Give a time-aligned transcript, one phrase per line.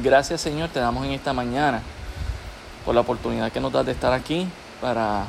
[0.00, 1.82] Gracias Señor, te damos en esta mañana
[2.84, 4.46] por la oportunidad que nos das de estar aquí
[4.80, 5.24] para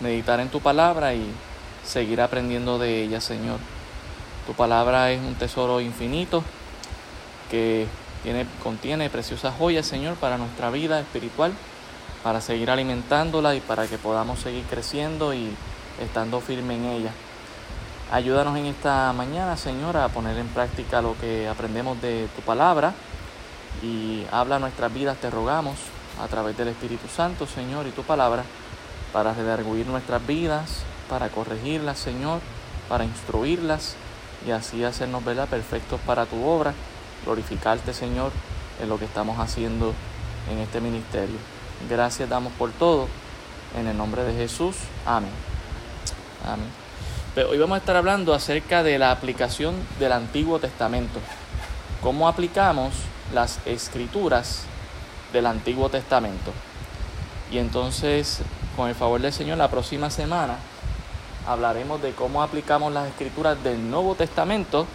[0.00, 1.24] meditar en tu palabra y
[1.84, 3.58] seguir aprendiendo de ella, Señor.
[4.44, 6.42] Tu palabra es un tesoro infinito
[7.48, 7.86] que
[8.24, 11.52] tiene, contiene preciosas joyas, Señor, para nuestra vida espiritual,
[12.24, 15.54] para seguir alimentándola y para que podamos seguir creciendo y
[16.00, 17.10] estando firme en ella.
[18.10, 22.94] Ayúdanos en esta mañana, Señor, a poner en práctica lo que aprendemos de tu palabra
[23.82, 25.76] y habla nuestras vidas, te rogamos,
[26.20, 28.44] a través del Espíritu Santo, Señor, y tu palabra,
[29.12, 32.40] para redarguir nuestras vidas, para corregirlas, Señor,
[32.88, 33.94] para instruirlas
[34.46, 36.74] y así hacernos perfectos para tu obra,
[37.24, 38.32] glorificarte, Señor,
[38.80, 39.94] en lo que estamos haciendo
[40.50, 41.36] en este ministerio.
[41.88, 43.08] Gracias damos por todo.
[43.78, 44.76] En el nombre de Jesús.
[45.06, 45.30] Amén.
[46.46, 46.66] Amén.
[47.34, 51.18] Pero hoy vamos a estar hablando acerca de la aplicación del Antiguo Testamento.
[52.02, 52.92] ¿Cómo aplicamos
[53.32, 54.64] las escrituras
[55.32, 56.52] del Antiguo Testamento?
[57.50, 58.40] Y entonces,
[58.76, 60.56] con el favor del Señor, la próxima semana
[61.46, 64.86] hablaremos de cómo aplicamos las escrituras del Nuevo Testamento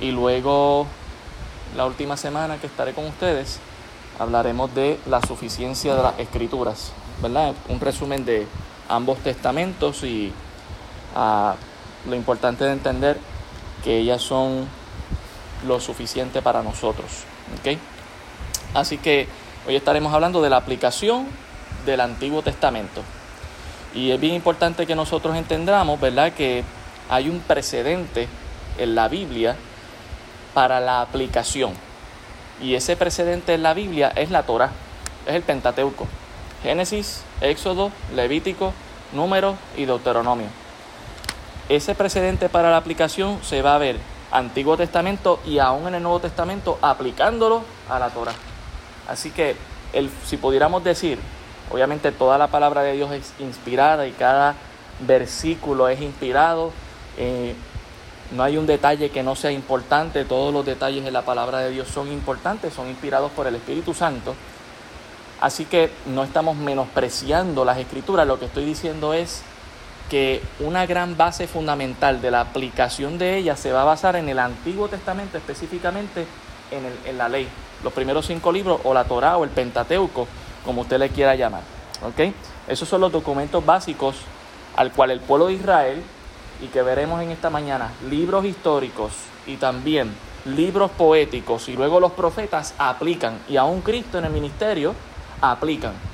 [0.00, 0.86] y luego
[1.76, 3.60] la última semana que estaré con ustedes
[4.18, 7.54] hablaremos de la suficiencia de las escrituras, ¿verdad?
[7.68, 8.46] Un resumen de
[8.88, 10.32] ambos testamentos y
[11.14, 11.54] ah,
[12.08, 13.18] lo importante de entender
[13.84, 14.66] que ellas son
[15.66, 17.24] lo suficiente para nosotros,
[17.60, 17.78] ¿ok?
[18.74, 19.28] Así que
[19.66, 21.26] hoy estaremos hablando de la aplicación
[21.86, 23.02] del Antiguo Testamento.
[23.94, 26.64] Y es bien importante que nosotros entendamos, ¿verdad?, que
[27.10, 28.28] hay un precedente
[28.78, 29.56] en la Biblia
[30.54, 31.72] para la aplicación.
[32.60, 34.70] Y ese precedente en la Biblia es la Torah,
[35.26, 36.06] es el Pentateuco.
[36.62, 38.72] Génesis, Éxodo, Levítico,
[39.12, 40.46] Número y Deuteronomio.
[41.68, 43.96] Ese precedente para la aplicación se va a ver
[44.32, 48.34] Antiguo Testamento y aún en el Nuevo Testamento aplicándolo a la Torah.
[49.08, 49.56] Así que
[49.92, 51.18] el, si pudiéramos decir
[51.72, 54.54] Obviamente toda la palabra de Dios es inspirada y cada
[55.00, 56.70] versículo es inspirado.
[57.16, 57.54] Eh,
[58.32, 61.70] no hay un detalle que no sea importante, todos los detalles de la palabra de
[61.70, 64.34] Dios son importantes, son inspirados por el Espíritu Santo.
[65.40, 69.42] Así que no estamos menospreciando las escrituras, lo que estoy diciendo es
[70.12, 74.28] que una gran base fundamental de la aplicación de ellas se va a basar en
[74.28, 76.26] el Antiguo Testamento, específicamente
[76.70, 77.48] en, en la ley,
[77.82, 80.28] los primeros cinco libros o la Torá o el Pentateuco,
[80.66, 81.62] como usted le quiera llamar.
[82.06, 82.30] ¿ok?
[82.68, 84.16] Esos son los documentos básicos
[84.76, 86.02] al cual el pueblo de Israel,
[86.60, 89.14] y que veremos en esta mañana, libros históricos
[89.46, 90.14] y también
[90.44, 94.94] libros poéticos y luego los profetas aplican, y aún Cristo en el ministerio
[95.40, 96.11] aplican.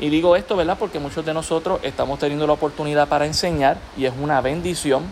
[0.00, 0.76] Y digo esto, ¿verdad?
[0.78, 5.04] Porque muchos de nosotros estamos teniendo la oportunidad para enseñar y es una bendición,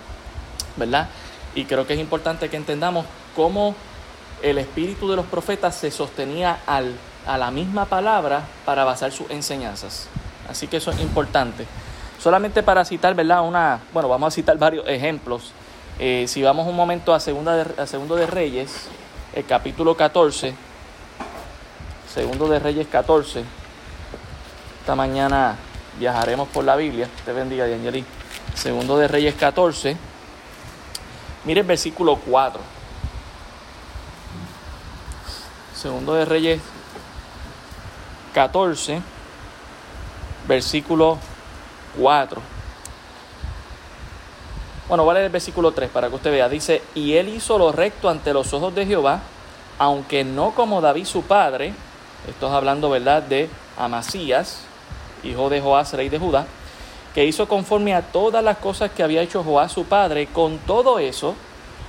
[0.76, 1.08] ¿verdad?
[1.54, 3.04] Y creo que es importante que entendamos
[3.36, 3.74] cómo
[4.42, 6.94] el espíritu de los profetas se sostenía al
[7.28, 10.08] a la misma palabra para basar sus enseñanzas.
[10.48, 11.66] Así que eso es importante.
[12.18, 13.46] Solamente para citar, ¿verdad?
[13.46, 15.52] Una, bueno, vamos a citar varios ejemplos.
[15.98, 18.88] Eh, si vamos un momento a, segunda de, a Segundo de Reyes,
[19.34, 20.54] el capítulo 14,
[22.12, 23.44] Segundo de Reyes 14,
[24.88, 25.54] esta mañana
[25.98, 28.02] viajaremos por la Biblia, te bendiga, Angeli.
[28.54, 29.94] Segundo de Reyes 14,
[31.44, 32.58] mire el versículo 4.
[35.74, 36.62] Segundo de Reyes
[38.32, 39.02] 14,
[40.48, 41.18] versículo
[41.98, 42.40] 4.
[44.88, 46.48] Bueno, vale el versículo 3 para que usted vea.
[46.48, 49.20] Dice, y él hizo lo recto ante los ojos de Jehová,
[49.78, 51.74] aunque no como David su padre,
[52.26, 54.62] esto es hablando, ¿verdad?, de Amasías,
[55.24, 56.46] hijo de Joás, rey de Judá,
[57.14, 60.98] que hizo conforme a todas las cosas que había hecho Joás su padre, con todo
[60.98, 61.34] eso,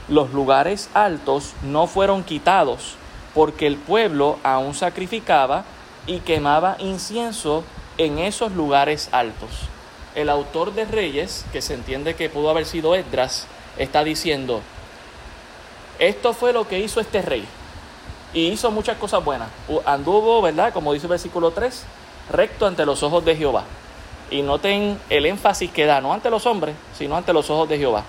[0.08, 2.96] los lugares altos no fueron quitados,
[3.34, 5.66] porque el pueblo aún sacrificaba
[6.08, 7.64] y quemaba incienso
[7.98, 9.50] en esos lugares altos.
[10.16, 13.46] El autor de Reyes, que se entiende que pudo haber sido Esdras,
[13.78, 14.62] está diciendo,
[16.00, 17.46] esto fue lo que hizo este rey.
[18.34, 19.50] Y hizo muchas cosas buenas.
[19.86, 20.72] Anduvo, ¿verdad?
[20.74, 21.84] Como dice el versículo 3,
[22.30, 23.64] recto ante los ojos de Jehová.
[24.32, 27.78] Y noten el énfasis que da, no ante los hombres, sino ante los ojos de
[27.78, 28.04] Jehová.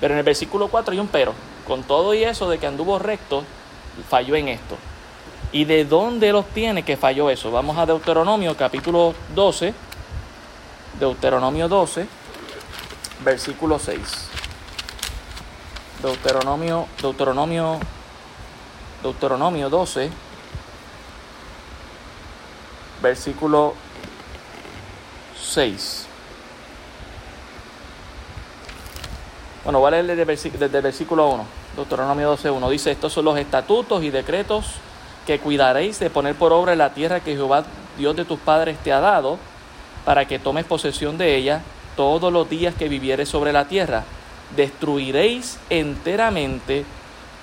[0.00, 1.32] Pero en el versículo 4 hay un pero.
[1.66, 3.44] Con todo y eso de que anduvo recto,
[4.08, 4.76] falló en esto.
[5.52, 7.50] ¿Y de dónde los tiene que falló eso?
[7.50, 9.72] Vamos a Deuteronomio capítulo 12,
[10.98, 12.06] Deuteronomio 12,
[13.24, 14.28] versículo 6.
[16.02, 17.78] Deuteronomio, Deuteronomio,
[19.02, 20.10] Deuteronomio 12,
[23.02, 23.74] versículo
[25.40, 26.06] 6.
[29.64, 31.46] Bueno, voy a leer desde, el versículo 1.
[31.76, 32.70] Deuteronomio 12, 1.
[32.70, 34.74] Dice, estos son los estatutos y decretos
[35.26, 37.64] que cuidaréis de poner por obra la tierra que Jehová
[37.96, 39.38] Dios de tus padres te ha dado,
[40.04, 41.62] para que tomes posesión de ella
[41.96, 44.04] todos los días que vivieres sobre la tierra.
[44.54, 46.84] Destruiréis enteramente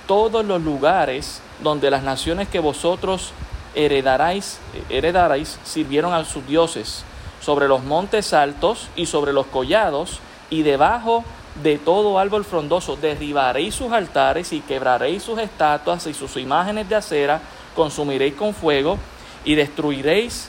[0.06, 3.32] todos los lugares donde las naciones que vosotros
[3.74, 4.58] heredaréis,
[4.88, 7.04] heredaréis sirvieron a sus dioses,
[7.40, 10.20] sobre los montes altos y sobre los collados,
[10.50, 11.24] y debajo
[11.62, 12.96] de todo árbol frondoso.
[12.96, 17.40] Derribaréis sus altares y quebraréis sus estatuas y sus imágenes de acera,
[17.74, 18.98] consumiréis con fuego
[19.44, 20.48] y destruiréis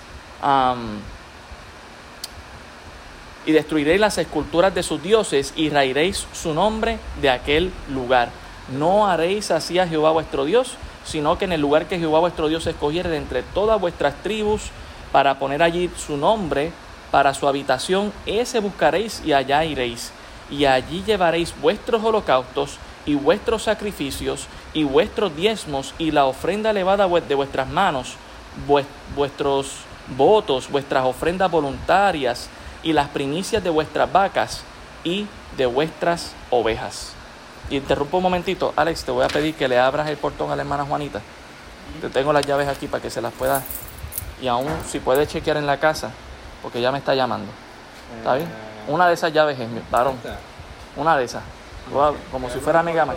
[3.46, 8.30] y destruiréis las esculturas de sus dioses y rairéis su nombre de aquel lugar.
[8.78, 12.48] No haréis así a Jehová vuestro Dios, sino que en el lugar que Jehová vuestro
[12.48, 14.72] Dios escogiere de entre todas vuestras tribus
[15.12, 16.72] para poner allí su nombre
[17.12, 20.12] para su habitación, ese buscaréis y allá iréis.
[20.50, 27.08] Y allí llevaréis vuestros holocaustos y vuestros sacrificios y vuestros diezmos y la ofrenda elevada
[27.08, 28.16] de vuestras manos,
[29.16, 29.76] vuestros
[30.18, 32.50] votos, vuestras ofrendas voluntarias
[32.82, 34.64] y las primicias de vuestras vacas
[35.04, 37.14] y de vuestras ovejas.
[37.70, 40.64] Interrumpo un momentito, Alex, te voy a pedir que le abras el portón a la
[40.64, 41.22] hermana Juanita.
[42.02, 43.64] Te tengo las llaves aquí para que se las pueda.
[44.42, 46.12] Y aún si puede chequear en la casa,
[46.62, 47.52] porque ya me está llamando.
[48.18, 48.50] ¿Está bien?
[48.88, 50.18] Una de esas llaves es mi varón.
[50.96, 51.44] Una de esas.
[52.32, 53.08] Como si fuera Mega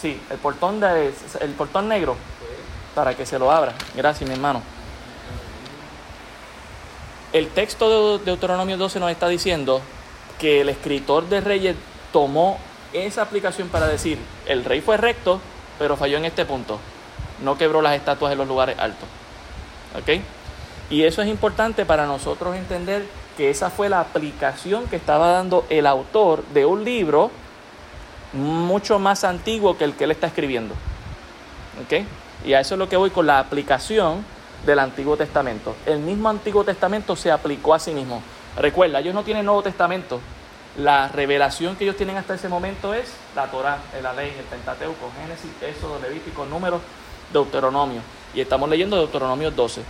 [0.00, 2.16] Sí, el portón, de, el portón negro
[2.94, 3.72] para que se lo abra.
[3.94, 4.62] Gracias, mi hermano.
[7.32, 9.80] El texto de Deuteronomio 12 nos está diciendo
[10.38, 11.76] que el escritor de Reyes
[12.12, 12.58] tomó
[12.92, 15.40] esa aplicación para decir, el rey fue recto,
[15.78, 16.78] pero falló en este punto.
[17.42, 19.08] No quebró las estatuas en los lugares altos.
[19.98, 20.20] ¿Ok?
[20.90, 23.06] Y eso es importante para nosotros entender
[23.36, 27.30] que esa fue la aplicación que estaba dando el autor de un libro
[28.32, 30.74] mucho más antiguo que el que él está escribiendo.
[31.82, 32.04] ¿Ok?
[32.44, 34.24] Y a eso es lo que voy con la aplicación
[34.66, 35.74] del Antiguo Testamento.
[35.86, 38.22] El mismo Antiguo Testamento se aplicó a sí mismo.
[38.56, 40.20] Recuerda, ellos no tienen Nuevo Testamento.
[40.78, 45.10] La revelación que ellos tienen hasta ese momento es la Torah, la ley, el Pentateuco,
[45.20, 46.80] Génesis, Éxodo, Levítico, Números,
[47.32, 48.00] Deuteronomio.
[48.34, 49.82] Y estamos leyendo Deuteronomio 12.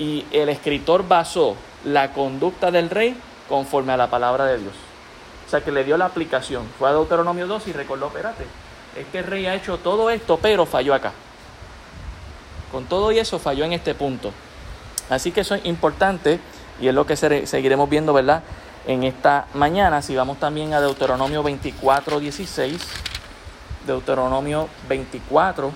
[0.00, 3.16] Y el escritor basó la conducta del rey
[3.48, 4.74] conforme a la palabra de Dios.
[5.46, 6.66] O sea que le dio la aplicación.
[6.76, 8.44] Fue a Deuteronomio 12 y recordó, espérate,
[8.96, 11.12] este rey ha hecho todo esto, pero falló acá.
[12.72, 14.32] Con todo y eso falló en este punto.
[15.08, 16.40] Así que eso es importante
[16.80, 18.42] y es lo que seguiremos viendo, ¿verdad?
[18.86, 22.80] En esta mañana, si vamos también a Deuteronomio 24, 16,
[23.84, 25.72] Deuteronomio 24,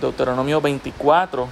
[0.00, 1.46] Deuteronomio 24,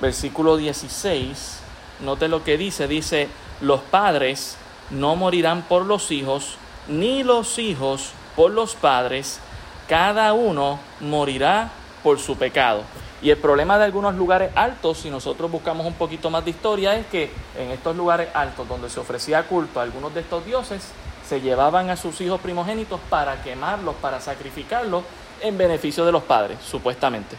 [0.00, 1.60] versículo 16,
[2.00, 3.28] note lo que dice, dice,
[3.60, 4.56] los padres
[4.88, 6.56] no morirán por los hijos,
[6.88, 9.40] ni los hijos por los padres,
[9.88, 11.70] cada uno morirá
[12.02, 12.82] por su pecado.
[13.22, 16.96] Y el problema de algunos lugares altos, si nosotros buscamos un poquito más de historia,
[16.96, 20.88] es que en estos lugares altos donde se ofrecía culto a algunos de estos dioses,
[21.28, 25.04] se llevaban a sus hijos primogénitos para quemarlos, para sacrificarlos
[25.42, 27.36] en beneficio de los padres, supuestamente.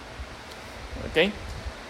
[1.10, 1.34] ¿Okay?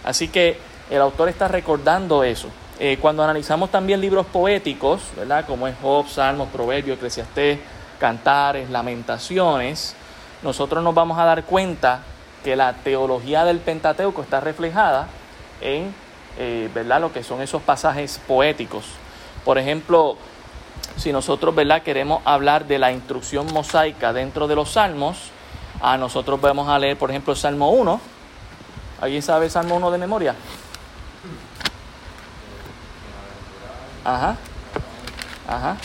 [0.03, 0.57] Así que
[0.89, 2.47] el autor está recordando eso.
[2.79, 5.45] Eh, cuando analizamos también libros poéticos, ¿verdad?
[5.45, 7.59] como es Job, Salmos, Proverbios, Eclesiastés,
[7.99, 9.95] Cantares, Lamentaciones,
[10.41, 11.99] nosotros nos vamos a dar cuenta
[12.43, 15.07] que la teología del Pentateuco está reflejada
[15.61, 15.93] en
[16.37, 17.01] eh, ¿verdad?
[17.01, 18.85] lo que son esos pasajes poéticos.
[19.45, 20.17] Por ejemplo,
[20.97, 21.81] si nosotros ¿verdad?
[21.83, 25.31] queremos hablar de la instrucción mosaica dentro de los salmos,
[25.81, 27.99] a nosotros vamos a leer, por ejemplo, el Salmo 1.
[29.01, 30.35] ¿Alguien sabe el Salmo 1 de memoria?
[34.05, 34.35] Ajá.
[35.47, 35.77] Ajá.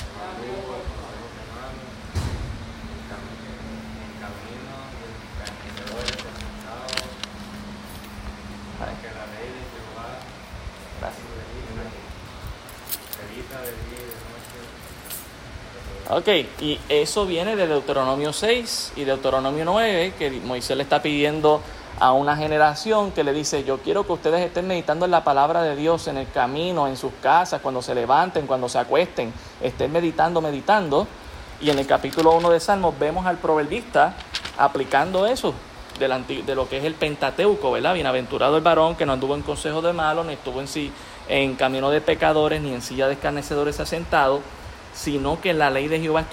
[16.08, 16.28] Ok,
[16.60, 21.60] y eso viene de Deuteronomio 6 y Deuteronomio 9, que Moisés le está pidiendo
[21.98, 25.62] a una generación que le dice, yo quiero que ustedes estén meditando en la palabra
[25.62, 29.90] de Dios en el camino, en sus casas, cuando se levanten, cuando se acuesten, estén
[29.90, 31.08] meditando, meditando.
[31.60, 34.14] Y en el capítulo 1 de Salmos vemos al proverbista
[34.58, 35.54] aplicando eso
[35.98, 37.94] de, lo que es el Pentateuco, ¿verdad?
[37.94, 40.92] Bienaventurado el varón que no anduvo en consejo de malos, ni estuvo en, sí,
[41.28, 44.40] en camino de pecadores, ni en silla de escarnecedores asentado,
[44.96, 46.24] sino que en la ley de Jehová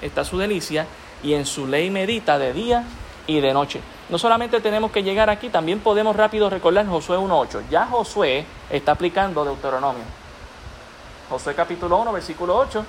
[0.00, 0.86] está su delicia
[1.22, 2.84] y en su ley medita de día
[3.26, 3.80] y de noche.
[4.08, 7.68] No solamente tenemos que llegar aquí, también podemos rápido recordar Josué 1.8.
[7.70, 10.04] Ya Josué está aplicando Deuteronomio.
[11.28, 12.84] Josué capítulo 1, versículo 8.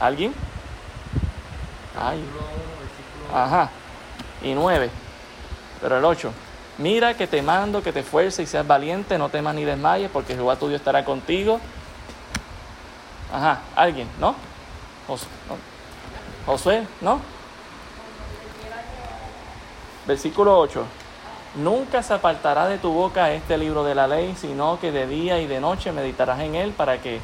[0.00, 0.34] ¿Alguien?
[3.32, 3.70] Ajá.
[4.42, 4.90] Y 9.
[5.80, 6.32] Pero el 8.
[6.78, 10.34] Mira que te mando, que te esfuerces y seas valiente, no temas ni desmayes, porque
[10.34, 11.60] Jehová tu Dios estará contigo.
[13.32, 14.34] Ajá, alguien, ¿no?
[16.46, 17.20] Josué, ¿no?
[20.06, 20.84] Versículo 8.
[21.56, 25.40] Nunca se apartará de tu boca este libro de la ley, sino que de día
[25.40, 27.20] y de noche meditarás en él para que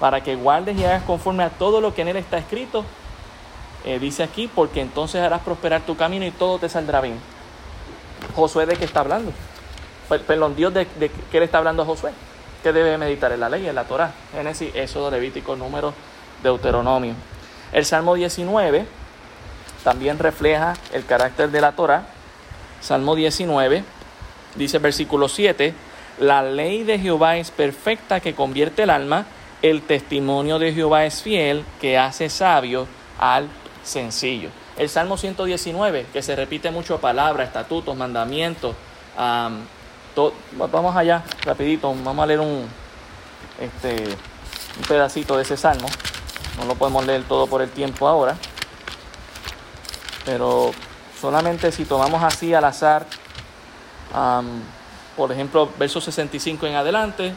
[0.00, 2.84] para que guardes y hagas conforme a todo lo que en él está escrito.
[3.84, 7.18] Eh, dice aquí, porque entonces harás prosperar tu camino y todo te saldrá bien.
[8.34, 9.32] Josué de qué está hablando?
[10.08, 12.12] Perdón, Dios de, de qué le está hablando a Josué.
[12.64, 14.10] ¿Qué debe meditar en la ley, en la Torah?
[14.32, 15.92] Génesis, Éxodo, Levítico, Número,
[16.42, 17.12] Deuteronomio.
[17.72, 18.86] El Salmo 19
[19.84, 22.06] también refleja el carácter de la Torah.
[22.80, 23.84] Salmo 19
[24.54, 25.74] dice versículo 7,
[26.20, 29.26] la ley de Jehová es perfecta que convierte el alma,
[29.60, 32.86] el testimonio de Jehová es fiel que hace sabio
[33.18, 33.46] al
[33.82, 34.48] sencillo.
[34.78, 38.74] El Salmo 119, que se repite mucho palabras, estatutos, mandamientos.
[40.70, 42.68] Vamos allá, rapidito, vamos a leer un,
[43.60, 44.16] este,
[44.78, 45.86] un pedacito de ese salmo.
[46.58, 48.36] No lo podemos leer todo por el tiempo ahora.
[50.24, 50.72] Pero
[51.20, 53.06] solamente si tomamos así al azar,
[55.16, 57.34] por ejemplo, verso 65 en adelante,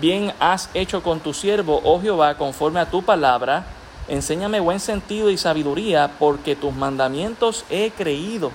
[0.00, 3.64] bien has hecho con tu siervo, oh Jehová, conforme a tu palabra,
[4.08, 8.50] enséñame buen sentido y sabiduría, porque tus mandamientos he creído.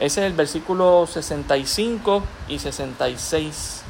[0.00, 3.82] Ese es el versículo 65 y 66.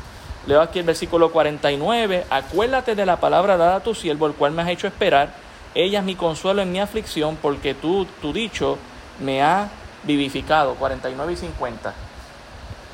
[0.47, 2.27] Leo aquí el versículo 49.
[2.29, 5.33] Acuérdate de la palabra dada a tu siervo, el cual me has hecho esperar
[5.75, 8.77] ella es mi consuelo en mi aflicción, porque tú, tu dicho,
[9.21, 9.69] me ha
[10.03, 10.75] vivificado.
[10.75, 11.95] 49 y 50.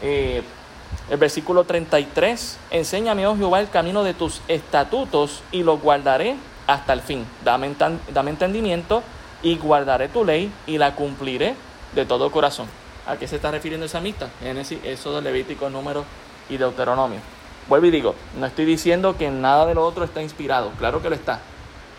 [0.02, 0.42] Eh,
[1.08, 6.92] el versículo 33, enséñame, oh Jehová, el camino de tus estatutos y los guardaré hasta
[6.92, 7.26] el fin.
[7.44, 7.74] Dame,
[8.12, 9.02] dame entendimiento
[9.42, 11.54] y guardaré tu ley y la cumpliré
[11.94, 12.66] de todo corazón.
[13.06, 14.28] ¿A qué se está refiriendo esa amistad?
[14.40, 16.04] Génesis, de Levítico, Número
[16.48, 17.20] y Deuteronomio.
[17.68, 21.10] Vuelvo y digo, no estoy diciendo que nada de lo otro está inspirado, claro que
[21.10, 21.40] lo está,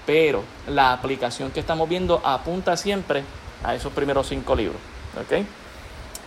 [0.05, 3.23] pero la aplicación que estamos viendo apunta siempre
[3.63, 4.79] a esos primeros cinco libros.
[5.19, 5.45] ¿ok?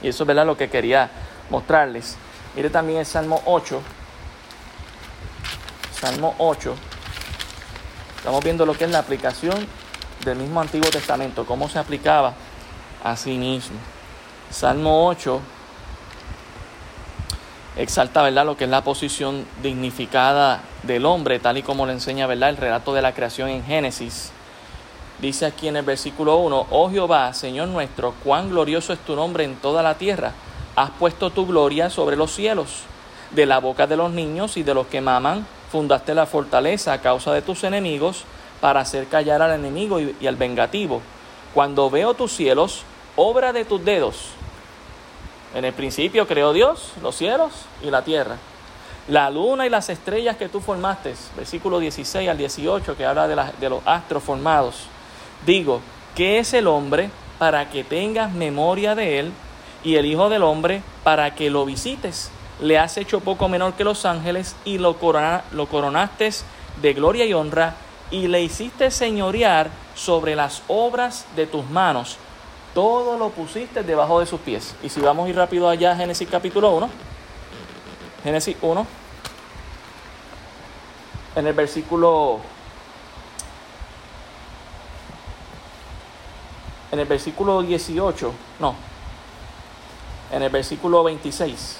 [0.03, 1.11] Y eso es lo que quería
[1.51, 2.17] mostrarles.
[2.57, 3.81] Mire también el Salmo 8.
[5.93, 6.75] Salmo 8.
[8.17, 9.67] Estamos viendo lo que es la aplicación
[10.25, 12.35] del mismo Antiguo Testamento, cómo se aplicaba
[13.03, 13.77] a sí mismo.
[14.51, 15.41] Salmo 8
[17.77, 18.45] exalta ¿verdad?
[18.45, 22.51] lo que es la posición dignificada del hombre, tal y como le enseña ¿verdad?
[22.51, 24.33] el relato de la creación en Génesis.
[25.21, 29.45] Dice aquí en el versículo 1, oh Jehová, Señor nuestro, cuán glorioso es tu nombre
[29.45, 30.33] en toda la tierra.
[30.75, 32.83] Has puesto tu gloria sobre los cielos.
[33.31, 37.01] De la boca de los niños y de los que maman, fundaste la fortaleza a
[37.01, 38.25] causa de tus enemigos,
[38.61, 41.01] para hacer callar al enemigo y, y al vengativo.
[41.55, 42.83] Cuando veo tus cielos,
[43.17, 44.33] obra de tus dedos,
[45.55, 47.53] en el principio creó Dios los cielos
[47.83, 48.37] y la tierra.
[49.09, 53.37] La luna y las estrellas que tú formaste, versículo 16 al 18 que habla de,
[53.59, 54.87] de los astros formados.
[55.45, 55.81] Digo,
[56.15, 59.33] ¿qué es el hombre para que tengas memoria de él
[59.83, 62.31] y el Hijo del Hombre para que lo visites?
[62.61, 64.97] Le has hecho poco menor que los ángeles y lo,
[65.53, 66.31] lo coronaste
[66.81, 67.75] de gloria y honra
[68.11, 72.19] y le hiciste señorear sobre las obras de tus manos
[72.75, 74.75] todo lo pusiste debajo de sus pies.
[74.83, 76.89] Y si vamos a ir rápido allá a Génesis capítulo 1,
[78.25, 78.87] Génesis 1,
[81.37, 82.41] en el versículo
[86.93, 88.75] en el versículo 18, no,
[90.33, 91.79] en el versículo 26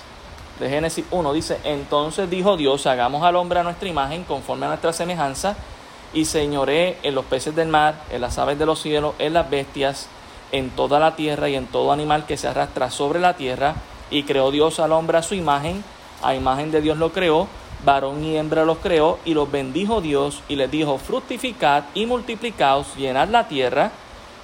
[0.61, 4.69] de Génesis 1 dice, entonces dijo Dios, hagamos al hombre a nuestra imagen, conforme a
[4.69, 5.57] nuestra semejanza,
[6.13, 9.49] y señoré en los peces del mar, en las aves de los cielos, en las
[9.49, 10.09] bestias,
[10.53, 13.75] en toda la tierra y en todo animal que se arrastra sobre la tierra.
[14.11, 15.85] Y creó Dios al hombre a su imagen,
[16.23, 17.47] a imagen de Dios lo creó,
[17.85, 22.97] varón y hembra los creó, y los bendijo Dios y les dijo, fructificad y multiplicaos,
[22.97, 23.93] llenad la tierra,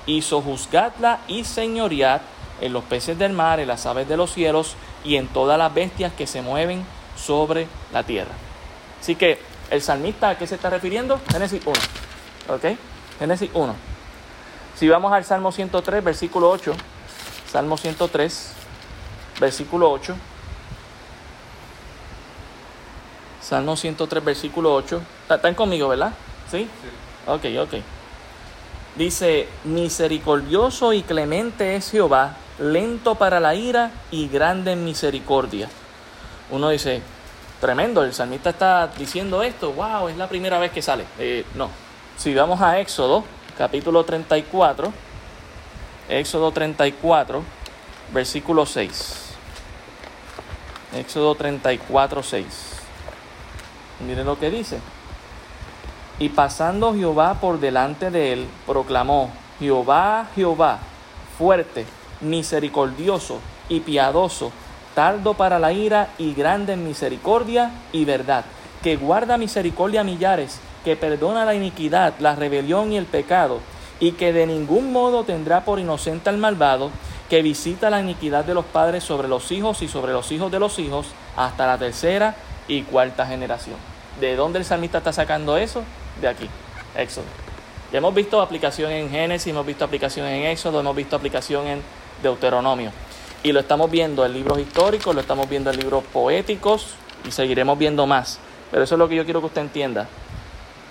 [0.07, 2.21] y sojuzgadla y señoread
[2.61, 5.75] en los peces del mar, en las aves de los cielos y en todas las
[5.75, 6.85] bestias que se mueven
[7.17, 8.33] sobre la tierra.
[9.01, 9.39] Así que
[9.71, 11.21] el salmista a qué se está refiriendo?
[11.31, 11.77] Génesis 1.
[12.55, 12.79] ¿Ok?
[13.19, 13.96] Génesis 1.
[14.77, 16.75] Si vamos al Salmo 103, versículo 8,
[17.51, 18.53] Salmo 103,
[19.41, 20.15] versículo 8.
[23.41, 25.01] Salmo 103, versículo 8.
[25.31, 26.13] ¿Están conmigo, verdad?
[26.51, 26.69] ¿Sí?
[26.83, 27.27] sí.
[27.27, 27.83] Ok, ok.
[28.97, 35.71] Dice, misericordioso y clemente es Jehová, lento para la ira y grande en misericordia.
[36.51, 37.01] Uno dice,
[37.63, 41.05] tremendo, el salmista está diciendo esto, wow, es la primera vez que sale.
[41.19, 41.71] Eh, no,
[42.19, 43.25] si vamos a Éxodo,
[43.57, 44.93] capítulo 34,
[46.09, 47.43] Éxodo 34,
[48.13, 49.31] versículo 6.
[50.95, 52.47] Éxodo 34, 6.
[54.07, 54.79] Miren lo que dice.
[56.19, 60.79] Y pasando Jehová por delante de él, proclamó, Jehová, Jehová,
[61.39, 61.87] fuerte,
[62.21, 64.53] misericordioso y piadoso,
[64.95, 68.45] tardo para la ira y grande en misericordia y verdad,
[68.83, 73.59] que guarda misericordia a millares, que perdona la iniquidad, la rebelión y el pecado,
[73.99, 76.93] y que de ningún modo tendrá por inocente al malvado,
[77.29, 80.61] que visita la iniquidad de los padres sobre los hijos y sobre los hijos de
[80.61, 82.37] los hijos hasta la tercera
[82.69, 83.75] y cuarta generación.
[84.21, 85.83] ¿De dónde el salmista está sacando eso?
[86.21, 86.49] De aquí,
[86.97, 87.25] Éxodo.
[87.91, 91.83] Ya hemos visto aplicación en Génesis, hemos visto aplicación en Éxodo, hemos visto aplicación en
[92.23, 92.93] Deuteronomio.
[93.43, 96.95] Y lo estamos viendo en libros históricos, lo estamos viendo en libros poéticos
[97.27, 98.39] y seguiremos viendo más.
[98.71, 100.07] Pero eso es lo que yo quiero que usted entienda.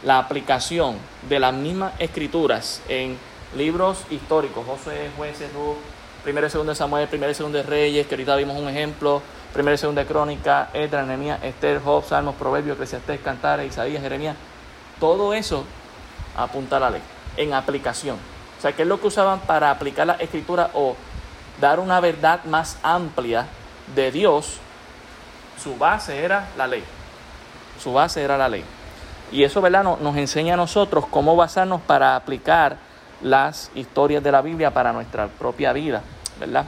[0.05, 0.95] La aplicación
[1.27, 3.17] de las mismas escrituras en
[3.57, 5.75] libros históricos, José, Jueces, Ruth,
[6.23, 9.21] primero y segundo Samuel, primero y segundo de Reyes, que ahorita vimos un ejemplo,
[9.53, 14.37] primero y segundo de Crónica, Edra, Nehemías, Esther, Job, Salmos, Proverbios, Eclesiastés, Cantares, Isaías, Jeremías.
[14.99, 15.65] Todo eso
[16.37, 17.01] apunta a la ley,
[17.35, 18.17] en aplicación.
[18.57, 20.95] O sea, ¿qué es lo que usaban para aplicar la escritura o
[21.59, 23.47] dar una verdad más amplia
[23.93, 24.57] de Dios,
[25.61, 26.83] su base era la ley.
[27.81, 28.63] Su base era la ley.
[29.31, 29.83] Y eso, ¿verdad?
[29.83, 32.77] Nos, enseña a nosotros cómo basarnos para aplicar
[33.21, 36.01] las historias de la Biblia para nuestra propia vida,
[36.39, 36.65] ¿verdad?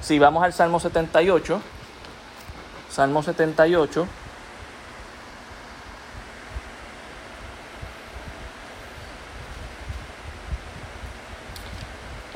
[0.00, 1.60] Si vamos al Salmo 78,
[2.90, 4.06] Salmo 78,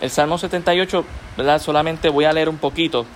[0.01, 1.03] El Salmo 78,
[1.39, 1.63] ¿verdad?
[1.63, 3.07] Solamente voy a leer un poquito,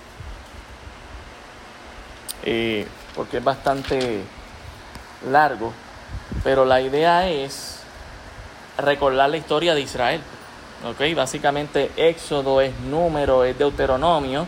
[2.43, 4.23] eh, porque es bastante
[5.27, 5.73] largo,
[6.43, 7.79] pero la idea es
[8.77, 10.21] recordar la historia de Israel.
[10.85, 11.15] ¿ok?
[11.15, 14.47] Básicamente Éxodo es número, es Deuteronomio.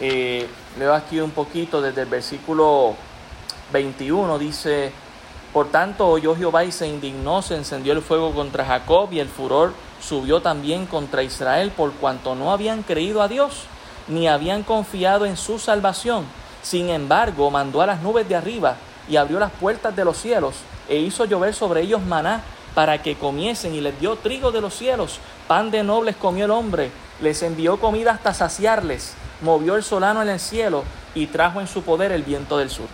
[0.00, 0.46] Eh,
[0.78, 2.94] leo aquí un poquito desde el versículo
[3.72, 4.92] 21, dice,
[5.52, 9.28] por tanto oyó Jehová y se indignó, se encendió el fuego contra Jacob y el
[9.28, 13.64] furor subió también contra Israel por cuanto no habían creído a Dios,
[14.08, 16.24] ni habían confiado en su salvación.
[16.62, 18.76] Sin embargo, mandó a las nubes de arriba
[19.10, 20.54] y abrió las puertas de los cielos
[20.88, 22.42] e hizo llover sobre ellos maná
[22.74, 25.18] para que comiesen y les dio trigo de los cielos,
[25.48, 30.28] pan de nobles comió el hombre, les envió comida hasta saciarles, movió el solano en
[30.28, 32.86] el cielo y trajo en su poder el viento del sur.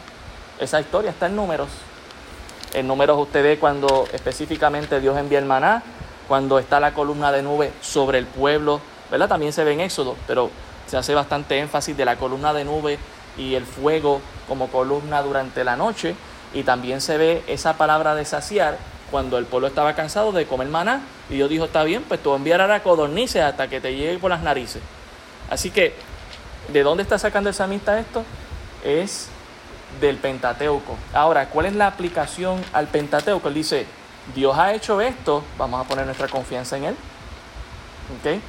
[0.59, 1.68] Esa historia está en números.
[2.72, 5.83] En números usted ve cuando específicamente Dios envía el maná,
[6.26, 9.29] cuando está la columna de nube sobre el pueblo, ¿verdad?
[9.29, 10.50] También se ve en Éxodo, pero
[10.87, 12.98] se hace bastante énfasis de la columna de nube
[13.38, 16.14] y el fuego como columna durante la noche.
[16.55, 18.79] Y también se ve esa palabra de saciar
[19.11, 21.03] cuando el pueblo estaba cansado de comer maná.
[21.29, 24.42] Y Dios dijo, está bien, pues tú enviarás codornices hasta que te llegue por las
[24.42, 24.83] narices.
[25.51, 25.94] Así que,
[26.72, 28.25] ¿de dónde está sacando el samista esto?
[28.85, 29.29] Es
[30.01, 30.96] del Pentateuco.
[31.12, 33.49] Ahora, ¿cuál es la aplicación al Pentateuco?
[33.49, 33.87] Él dice,
[34.35, 36.96] Dios ha hecho esto, vamos a poner nuestra confianza en Él.
[38.20, 38.40] ¿Okay?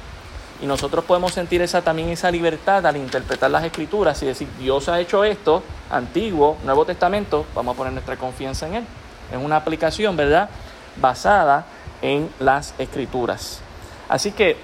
[0.60, 4.88] Y nosotros podemos sentir esa, también esa libertad al interpretar las escrituras y decir, Dios
[4.88, 8.84] ha hecho esto, antiguo, Nuevo Testamento, vamos a poner nuestra confianza en Él.
[9.32, 10.50] Es una aplicación, ¿verdad?
[10.96, 11.66] Basada
[12.02, 13.60] en las escrituras.
[14.08, 14.56] Así que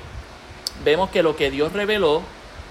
[0.85, 2.23] vemos que lo que Dios reveló,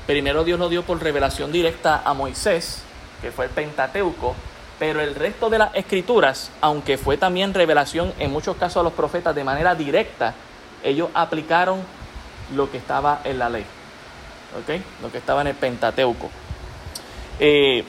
[0.05, 2.81] primero Dios lo dio por revelación directa a Moisés,
[3.21, 4.35] que fue el Pentateuco,
[4.79, 8.93] pero el resto de las escrituras, aunque fue también revelación en muchos casos a los
[8.93, 10.33] profetas de manera directa,
[10.83, 11.79] ellos aplicaron
[12.55, 13.65] lo que estaba en la ley,
[14.59, 14.81] ¿ok?
[15.01, 16.29] Lo que estaba en el Pentateuco.
[17.39, 17.83] Eh,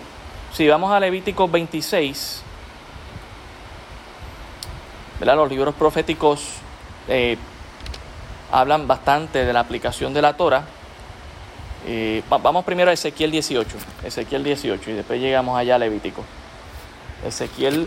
[0.53, 2.42] si vamos a Levítico 26,
[5.20, 5.37] ¿verdad?
[5.37, 6.55] los libros proféticos
[7.09, 7.37] eh,
[8.50, 10.64] hablan bastante de la aplicación de la Torah.
[11.87, 16.24] Eh, vamos primero a Ezequiel 18, Ezequiel 18 y después llegamos allá a Levítico.
[17.27, 17.87] Ezequiel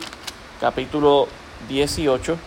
[0.60, 1.28] capítulo
[1.68, 2.38] 18.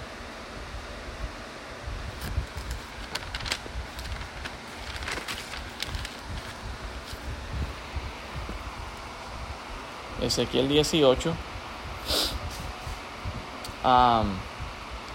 [10.21, 11.33] Ezequiel 18.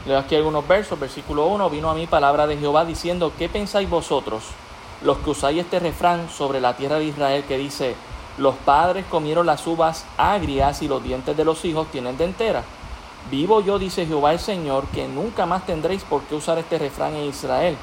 [0.05, 0.99] leo aquí algunos versos.
[0.99, 1.69] Versículo 1.
[1.69, 4.43] Vino a mí palabra de Jehová diciendo, ¿qué pensáis vosotros,
[5.03, 7.95] los que usáis este refrán sobre la tierra de Israel que dice,
[8.37, 12.63] los padres comieron las uvas agrias y los dientes de los hijos tienen dentera.
[13.31, 17.15] Vivo yo, dice Jehová el Señor, que nunca más tendréis por qué usar este refrán
[17.15, 17.77] en Israel.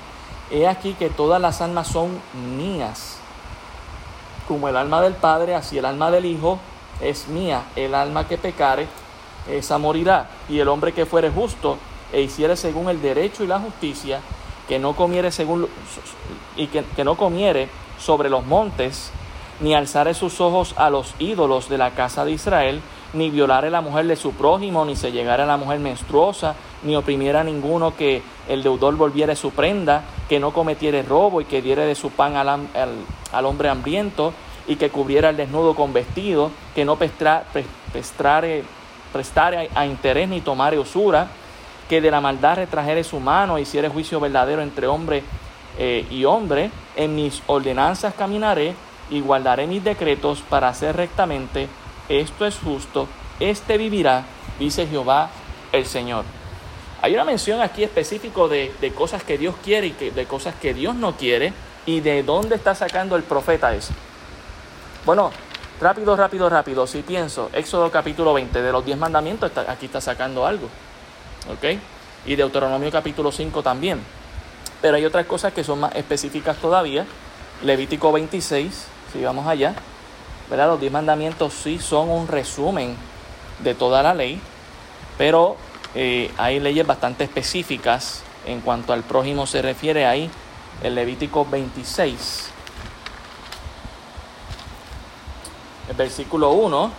[0.50, 2.20] He aquí que todas las almas son
[2.56, 3.16] mías.
[4.46, 6.58] Como el alma del Padre, así el alma del Hijo
[7.02, 7.64] es mía.
[7.76, 8.86] El alma que pecare,
[9.48, 10.28] esa morirá.
[10.48, 11.78] Y el hombre que fuere justo,
[12.12, 14.20] e hiciere según el derecho y la justicia,
[14.68, 15.68] que no comiere según
[16.56, 19.10] y que, que no comiere sobre los montes,
[19.60, 22.80] ni alzare sus ojos a los ídolos de la casa de Israel,
[23.12, 26.96] ni violare la mujer de su prójimo, ni se llegara a la mujer menstruosa, ni
[26.96, 31.62] oprimiera a ninguno que el deudor volviere su prenda, que no cometiere robo y que
[31.62, 34.32] diere de su pan al, al, hombre hambriento,
[34.66, 37.84] y que cubriera el desnudo con vestido, que no prestare
[39.74, 41.28] a, interés ni tomare usura,
[41.88, 45.22] que de la maldad retrajere su mano, y hiciere juicio verdadero entre hombre
[45.78, 48.74] eh, y hombre, en mis ordenanzas caminaré
[49.10, 51.68] y guardaré mis decretos para hacer rectamente,
[52.08, 53.08] esto es justo,
[53.40, 54.24] este vivirá,
[54.58, 55.30] dice Jehová
[55.72, 56.24] el Señor.
[57.00, 60.72] Hay una mención aquí específico de, cosas que Dios quiere y que, de cosas que
[60.72, 61.52] Dios no quiere
[61.84, 63.92] y de dónde está sacando el profeta eso.
[65.04, 65.32] Bueno,
[65.80, 70.46] rápido, rápido, rápido, si pienso, Éxodo capítulo 20, de los 10 mandamientos, aquí está sacando
[70.46, 70.68] algo.
[71.50, 71.76] ¿Ok?
[72.24, 74.00] Y Deuteronomio capítulo 5 también.
[74.80, 77.04] Pero hay otras cosas que son más específicas todavía.
[77.64, 79.74] Levítico 26, si vamos allá.
[80.48, 80.68] ¿verdad?
[80.68, 82.94] Los 10 mandamientos sí son un resumen
[83.58, 84.40] de toda la ley,
[85.18, 85.56] pero
[85.96, 90.30] eh, hay leyes bastante específicas en cuanto al prójimo se refiere ahí,
[90.84, 92.51] el Levítico 26.
[95.88, 96.90] El versículo 1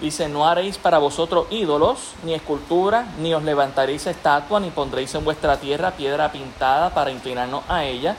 [0.00, 5.24] dice, no haréis para vosotros ídolos, ni escultura, ni os levantaréis estatua, ni pondréis en
[5.24, 8.16] vuestra tierra piedra pintada para inclinarnos a ella,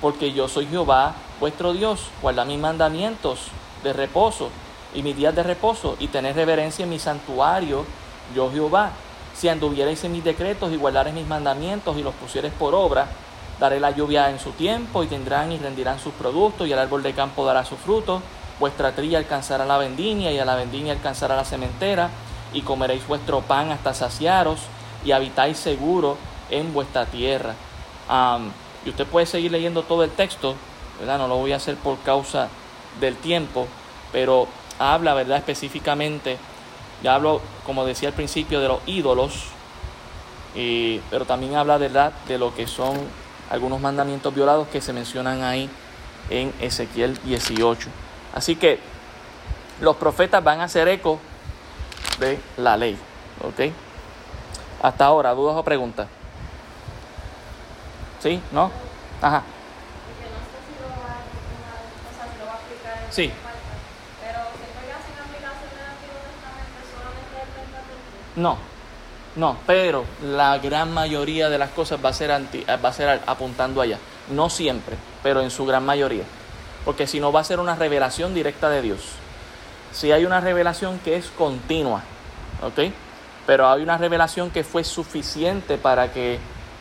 [0.00, 3.48] porque yo soy Jehová vuestro Dios, guarda mis mandamientos
[3.82, 4.50] de reposo
[4.94, 7.84] y mis días de reposo, y tener reverencia en mi santuario,
[8.34, 8.90] yo Jehová.
[9.34, 13.08] Si anduvierais en mis decretos y guardaréis mis mandamientos y los pusiereis por obra,
[13.58, 17.02] daré la lluvia en su tiempo y tendrán y rendirán sus productos y el árbol
[17.02, 18.22] de campo dará su fruto.
[18.60, 22.10] Vuestra trilla alcanzará la vendimia y a la vendimia alcanzará la cementera
[22.52, 24.60] y comeréis vuestro pan hasta saciaros
[25.04, 26.16] y habitáis seguro
[26.50, 27.54] en vuestra tierra.
[28.84, 30.54] y usted puede seguir leyendo todo el texto,
[30.98, 31.18] ¿verdad?
[31.18, 32.48] No lo voy a hacer por causa
[33.00, 33.66] del tiempo,
[34.12, 34.46] pero
[34.78, 35.38] habla, ¿verdad?
[35.38, 36.38] Específicamente
[37.02, 39.44] ya hablo, como decía al principio, de los ídolos,
[41.10, 42.12] pero también habla ¿verdad?
[42.28, 42.96] de lo que son
[43.50, 45.68] algunos mandamientos violados que se mencionan ahí
[46.30, 47.88] en Ezequiel 18.
[48.34, 48.80] Así que
[49.80, 51.20] los profetas van a hacer eco
[52.18, 52.98] de la ley.
[53.42, 53.72] ¿Ok?
[54.82, 56.08] Hasta ahora, ¿dudas o preguntas?
[58.20, 58.40] ¿Sí?
[58.52, 58.70] ¿No?
[59.22, 59.42] Ajá.
[63.10, 63.30] Sí.
[68.36, 68.58] No,
[69.36, 73.80] no, pero la gran mayoría de las cosas va a ser, va a ser apuntando
[73.80, 73.98] allá.
[74.28, 76.24] No siempre, pero en su gran mayoría.
[76.84, 79.00] Porque si no va a ser una revelación directa de Dios.
[79.92, 82.02] Si hay una revelación que es continua,
[82.62, 82.92] ¿ok?
[83.46, 86.38] Pero hay una revelación que fue suficiente para que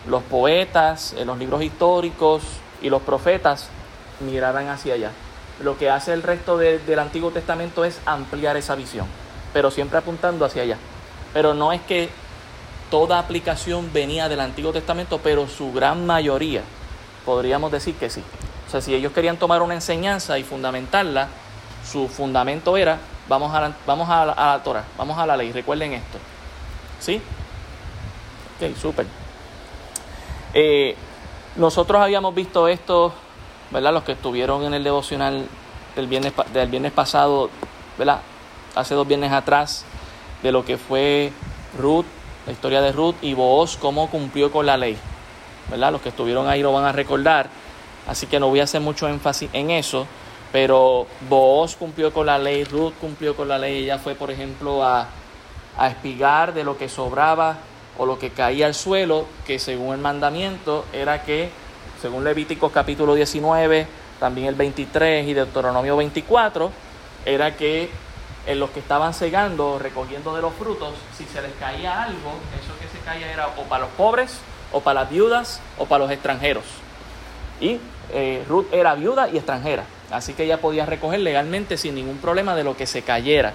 [0.08, 2.44] los poetas, los libros históricos
[2.82, 3.70] y los profetas
[4.20, 5.12] miraran hacia allá.
[5.62, 9.06] Lo que hace el resto del Antiguo Testamento es ampliar esa visión,
[9.54, 10.78] pero siempre apuntando hacia allá.
[11.34, 12.10] Pero no es que
[12.90, 16.62] toda aplicación venía del Antiguo Testamento, pero su gran mayoría,
[17.26, 18.24] podríamos decir que sí.
[18.74, 21.28] Sea, si ellos querían tomar una enseñanza y fundamentarla,
[21.88, 22.98] su fundamento era,
[23.30, 26.18] vamos a la, vamos a la, Torah, vamos a la ley, recuerden esto.
[27.00, 27.22] ¿Sí?
[28.58, 29.06] Ok, súper.
[30.56, 30.96] Eh,
[31.56, 33.14] nosotros habíamos visto esto,
[33.70, 33.94] ¿verdad?
[33.94, 35.46] Los que estuvieron en el devocional
[35.96, 37.52] del viernes, del viernes pasado,
[37.96, 38.22] ¿verdad?
[38.74, 39.86] Hace dos viernes atrás,
[40.42, 41.32] de lo que fue
[41.78, 42.08] Ruth,
[42.48, 44.98] la historia de Ruth y Booz, cómo cumplió con la ley.
[45.70, 45.92] ¿verdad?
[45.92, 47.50] Los que estuvieron ahí lo van a recordar,
[48.08, 50.08] así que no voy a hacer mucho énfasis en eso,
[50.52, 54.84] pero Booz cumplió con la ley, Ruth cumplió con la ley, ella fue, por ejemplo,
[54.84, 55.08] a,
[55.78, 57.58] a espigar de lo que sobraba
[57.98, 61.50] o lo que caía al suelo, que según el mandamiento era que,
[62.02, 63.88] según Levíticos capítulo 19,
[64.20, 66.72] también el 23 y Deuteronomio 24,
[67.26, 67.90] era que
[68.46, 72.78] en los que estaban cegando, recogiendo de los frutos, si se les caía algo, eso
[72.80, 74.40] que se caía era o para los pobres,
[74.72, 76.66] o para las viudas, o para los extranjeros.
[77.62, 77.80] Y
[78.12, 82.56] eh, Ruth era viuda y extranjera, así que ella podía recoger legalmente sin ningún problema
[82.56, 83.54] de lo que se cayera.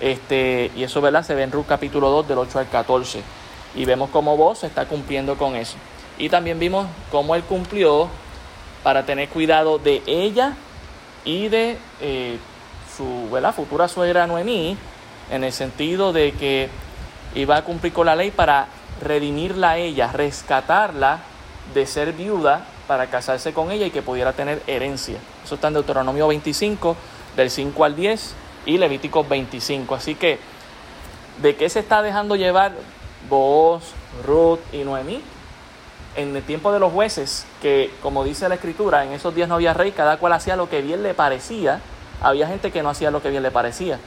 [0.00, 1.22] Este, y eso ¿verdad?
[1.22, 3.22] se ve en Ruth capítulo 2 del 8 al 14.
[3.74, 5.76] Y vemos cómo vos está cumpliendo con eso.
[6.18, 8.08] Y también vimos cómo él cumplió
[8.82, 10.54] para tener cuidado de ella
[11.24, 12.38] y de eh,
[12.96, 14.76] su futura suegra Noemí,
[15.30, 16.68] en el sentido de que
[17.34, 18.68] iba a cumplir con la ley para
[19.02, 21.18] redimirla a ella, rescatarla
[21.74, 25.18] de ser viuda para casarse con ella y que pudiera tener herencia.
[25.44, 26.96] Eso está en Deuteronomio 25,
[27.36, 28.34] del 5 al 10
[28.66, 29.94] y Levítico 25.
[29.94, 30.38] Así que,
[31.42, 32.72] ¿de qué se está dejando llevar
[33.28, 33.82] Boaz,
[34.24, 35.20] Ruth y Noemí.
[36.16, 39.56] En el tiempo de los jueces, que como dice la escritura, en esos días no
[39.56, 41.80] había rey, cada cual hacía lo que bien le parecía.
[42.22, 43.98] Había gente que no hacía lo que bien le parecía.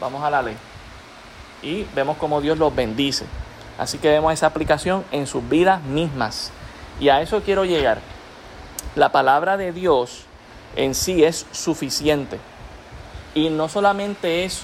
[0.00, 0.56] Vamos a la ley.
[1.62, 3.26] Y vemos cómo Dios los bendice.
[3.78, 6.50] Así que vemos esa aplicación en sus vidas mismas.
[7.00, 7.98] Y a eso quiero llegar.
[8.94, 10.24] La palabra de Dios
[10.76, 12.38] en sí es suficiente.
[13.34, 14.62] Y no solamente es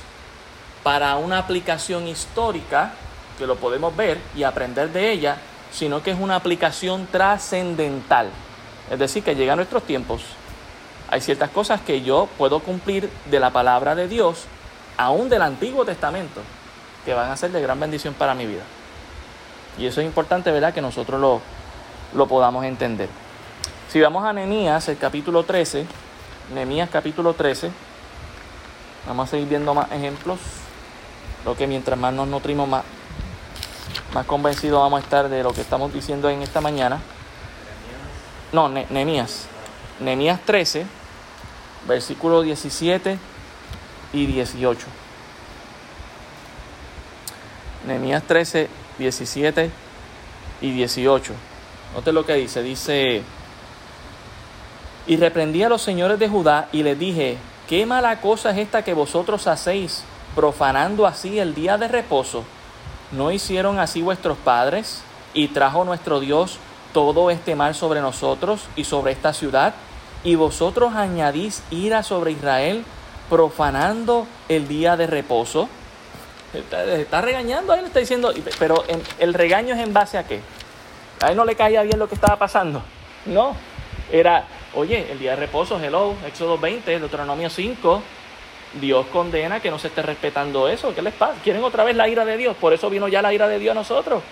[0.83, 2.93] para una aplicación histórica,
[3.39, 5.37] que lo podemos ver y aprender de ella,
[5.73, 8.29] sino que es una aplicación trascendental.
[8.91, 10.23] Es decir, que llega a nuestros tiempos.
[11.11, 14.45] Hay ciertas cosas que yo puedo cumplir de la palabra de Dios,
[14.97, 16.41] aún del Antiguo Testamento,
[17.05, 18.63] que van a ser de gran bendición para mi vida.
[19.79, 20.73] Y eso es importante, ¿verdad?
[20.73, 21.41] Que nosotros lo,
[22.17, 23.09] lo podamos entender.
[23.89, 25.87] Si vamos a Nehemías, el capítulo 13,
[26.55, 27.71] Nehemías capítulo 13,
[29.07, 30.39] vamos a seguir viendo más ejemplos.
[31.45, 32.85] Lo que mientras más nos nutrimos, más,
[34.13, 37.01] más convencidos vamos a estar de lo que estamos diciendo en esta mañana.
[38.53, 39.47] No, Nehemías.
[40.01, 40.87] Nehemías 13,
[41.87, 43.19] versículos 17
[44.13, 44.87] y 18.
[47.87, 49.71] Nehemías 13, 17
[50.61, 51.33] y 18.
[51.97, 52.63] Note lo que dice.
[52.63, 53.23] Dice,
[55.07, 58.83] y reprendí a los señores de Judá y les dije, ¿qué mala cosa es esta
[58.83, 60.05] que vosotros hacéis,
[60.35, 62.45] profanando así el día de reposo?
[63.13, 65.03] ¿No hicieron así vuestros padres?
[65.33, 66.59] Y trajo nuestro Dios
[66.93, 69.73] todo este mal sobre nosotros y sobre esta ciudad.
[70.23, 72.85] Y vosotros añadís ira sobre Israel,
[73.31, 75.71] profanando el día de reposo.
[76.53, 78.85] Está, regañando, ahí le está diciendo, pero
[79.19, 80.43] el regaño es en base a qué?
[81.21, 82.83] A él no le caía bien lo que estaba pasando.
[83.27, 83.57] No,
[84.13, 88.03] era, oye, el día de reposo, hello, Éxodo 20, Deuteronomio 5,
[88.81, 90.95] Dios condena que no se esté respetando eso.
[90.95, 91.41] ¿Qué les pasa?
[91.43, 93.73] Quieren otra vez la ira de Dios, por eso vino ya la ira de Dios
[93.73, 94.23] a nosotros.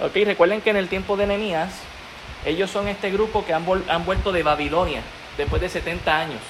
[0.00, 1.70] Ok, recuerden que en el tiempo de Nehemías,
[2.44, 5.00] ellos son este grupo que han, han vuelto de Babilonia
[5.38, 6.40] después de 70 años.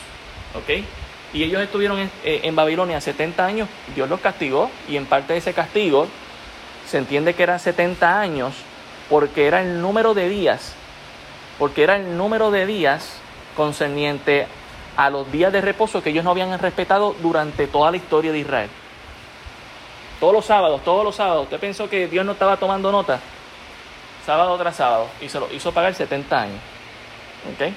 [0.54, 0.84] Ok,
[1.32, 5.32] y ellos estuvieron en, eh, en, Babilonia 70 años, Dios los castigó y en parte
[5.32, 6.08] de ese castigo
[6.88, 8.54] se entiende que eran 70 años
[9.08, 10.74] porque era el número de días
[11.58, 13.18] porque era el número de días
[13.56, 14.46] concerniente
[14.96, 18.38] a los días de reposo que ellos no habían respetado durante toda la historia de
[18.38, 18.70] Israel.
[20.20, 21.44] Todos los sábados, todos los sábados.
[21.44, 23.20] ¿Usted pensó que Dios no estaba tomando nota?
[24.24, 25.08] Sábado tras sábado.
[25.20, 26.60] Y se lo hizo pagar 70 años.
[27.54, 27.72] ¿Ok?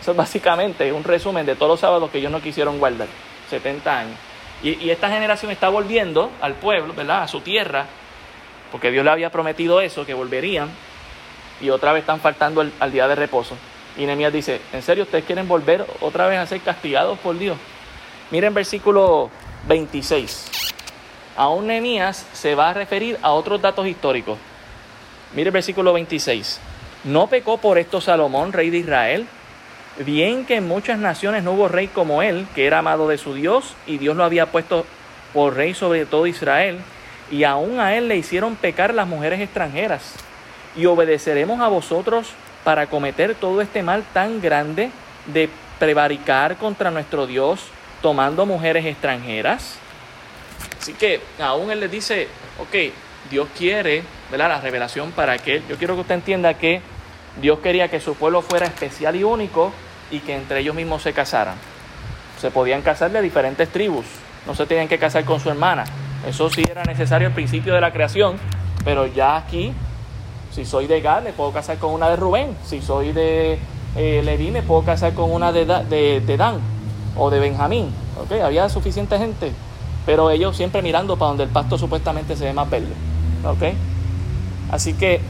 [0.00, 3.08] Eso es básicamente un resumen de todos los sábados que ellos no quisieron guardar.
[3.50, 4.16] 70 años.
[4.62, 7.22] Y, y esta generación está volviendo al pueblo, ¿verdad?
[7.22, 7.86] A su tierra.
[8.72, 10.70] Porque Dios le había prometido eso, que volverían
[11.60, 13.54] y otra vez están faltando al día de reposo.
[13.96, 17.58] Y Nehemías dice, ¿en serio ustedes quieren volver otra vez a ser castigados por Dios?
[18.30, 19.30] Miren versículo
[19.68, 20.50] 26.
[21.36, 24.38] Aún Nehemías se va a referir a otros datos históricos.
[25.34, 26.58] Miren versículo 26.
[27.04, 29.26] ¿No pecó por esto Salomón, rey de Israel?
[29.98, 33.34] Bien que en muchas naciones no hubo rey como él, que era amado de su
[33.34, 34.86] Dios, y Dios lo había puesto
[35.34, 36.78] por rey sobre todo Israel,
[37.32, 40.14] y aún a él le hicieron pecar las mujeres extranjeras
[40.76, 42.28] y obedeceremos a vosotros
[42.62, 44.90] para cometer todo este mal tan grande
[45.26, 47.68] de prevaricar contra nuestro Dios
[48.02, 49.78] tomando mujeres extranjeras.
[50.78, 52.28] Así que aún él les dice,
[52.60, 52.92] ok,
[53.30, 54.50] Dios quiere, ¿verdad?
[54.50, 56.82] La revelación para que, yo quiero que usted entienda que
[57.40, 59.72] Dios quería que su pueblo fuera especial y único
[60.10, 61.54] y que entre ellos mismos se casaran.
[62.38, 64.04] Se podían casar de diferentes tribus,
[64.46, 65.84] no se tenían que casar con su hermana.
[66.26, 68.36] Eso sí era necesario al principio de la creación,
[68.84, 69.72] pero ya aquí
[70.52, 72.54] si soy de Gad, me puedo casar con una de Rubén.
[72.66, 73.58] Si soy de
[73.96, 76.60] eh, Leví, me puedo casar con una de, de, Dan
[77.16, 77.90] o de Benjamín.
[78.22, 78.40] ¿okay?
[78.40, 79.52] Había suficiente gente,
[80.04, 82.92] pero ellos siempre mirando para donde el pasto supuestamente se ve más verde.
[83.46, 83.74] ¿okay?
[84.70, 85.22] Así que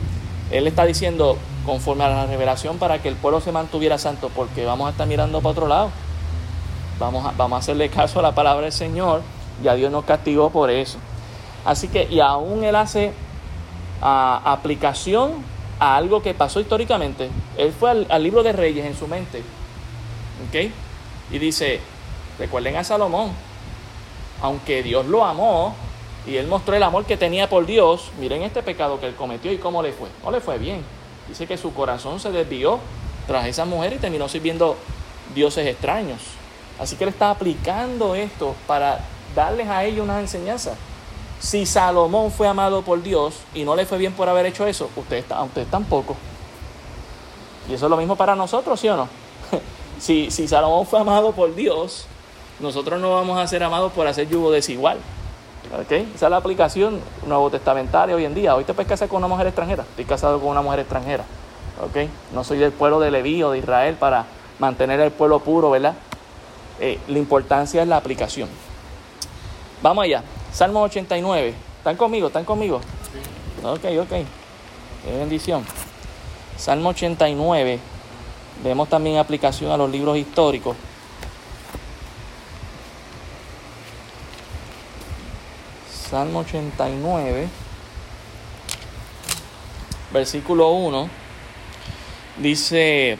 [0.51, 4.65] él está diciendo, conforme a la revelación, para que el pueblo se mantuviera santo, porque
[4.65, 5.91] vamos a estar mirando para otro lado.
[6.99, 9.23] Vamos a, vamos a hacerle caso a la palabra del Señor.
[9.63, 10.99] Ya Dios nos castigó por eso.
[11.65, 13.13] Así que, y aún Él hace
[14.01, 15.33] aplicación
[15.79, 17.31] a algo que pasó históricamente.
[17.57, 19.43] Él fue al, libro de Reyes en su mente.
[20.49, 20.71] ¿Ok?
[21.31, 21.81] Y dice,
[22.39, 23.31] recuerden a Salomón,
[24.41, 25.75] aunque Dios lo amó
[26.27, 29.53] y él mostró el amor que tenía por Dios, miren este pecado que él cometió
[29.53, 30.09] y cómo le fue.
[30.25, 30.85] No le fue bien.
[31.29, 32.79] Dice que su corazón se desvió
[33.27, 34.77] tras esa mujer y terminó sirviendo
[35.35, 36.21] dioses extraños.
[36.79, 39.01] Así que él está aplicando esto para
[39.35, 40.75] darles a ellos una enseñanza.
[41.41, 44.89] Si Salomón fue amado por Dios y no le fue bien por haber hecho eso,
[44.97, 46.17] usted, usted tampoco.
[47.69, 49.09] Y eso es lo mismo para nosotros, ¿sí o no?
[49.99, 52.07] si, si Salomón fue amado por Dios,
[52.61, 54.99] nosotros no vamos a ser amados por hacer yugo desigual.
[55.85, 56.11] ¿Okay?
[56.15, 58.55] Esa es la aplicación nuevo testamentaria hoy en día.
[58.55, 59.83] Hoy te puedes casar con una mujer extranjera.
[59.83, 61.25] Estoy casado con una mujer extranjera.
[61.89, 62.09] ¿Okay?
[62.35, 64.27] No soy del pueblo de Leví o de Israel para
[64.59, 65.95] mantener el pueblo puro, ¿verdad?
[66.79, 68.49] Eh, la importancia es la aplicación.
[69.83, 70.23] Vamos allá.
[70.53, 71.55] Salmo 89.
[71.79, 72.29] ¿Están conmigo?
[72.29, 72.81] ¿Están conmigo?
[72.81, 73.67] Sí.
[73.67, 74.11] Ok, ok.
[74.11, 75.65] Qué bendición.
[76.57, 77.79] Salmo 89.
[78.63, 80.77] Vemos también aplicación a los libros históricos.
[86.13, 87.49] Salmo 89,
[90.13, 91.09] versículo 1,
[92.37, 93.17] dice,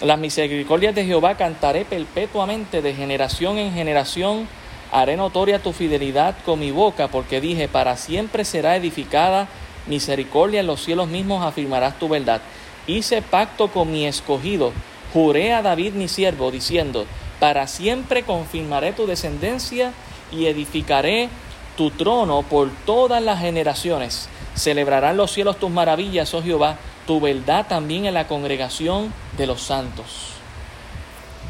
[0.00, 4.48] las misericordias de Jehová cantaré perpetuamente de generación en generación,
[4.92, 9.48] haré notoria tu fidelidad con mi boca, porque dije, para siempre será edificada
[9.86, 12.42] misericordia en los cielos mismos, afirmarás tu verdad.
[12.86, 14.72] Hice pacto con mi escogido,
[15.12, 17.06] juré a David mi siervo, diciendo,
[17.40, 19.92] para siempre confirmaré tu descendencia
[20.30, 21.30] y edificaré
[21.76, 24.28] tu trono por todas las generaciones.
[24.54, 26.76] Celebrarán los cielos tus maravillas, oh Jehová,
[27.06, 30.32] tu verdad también en la congregación de los santos.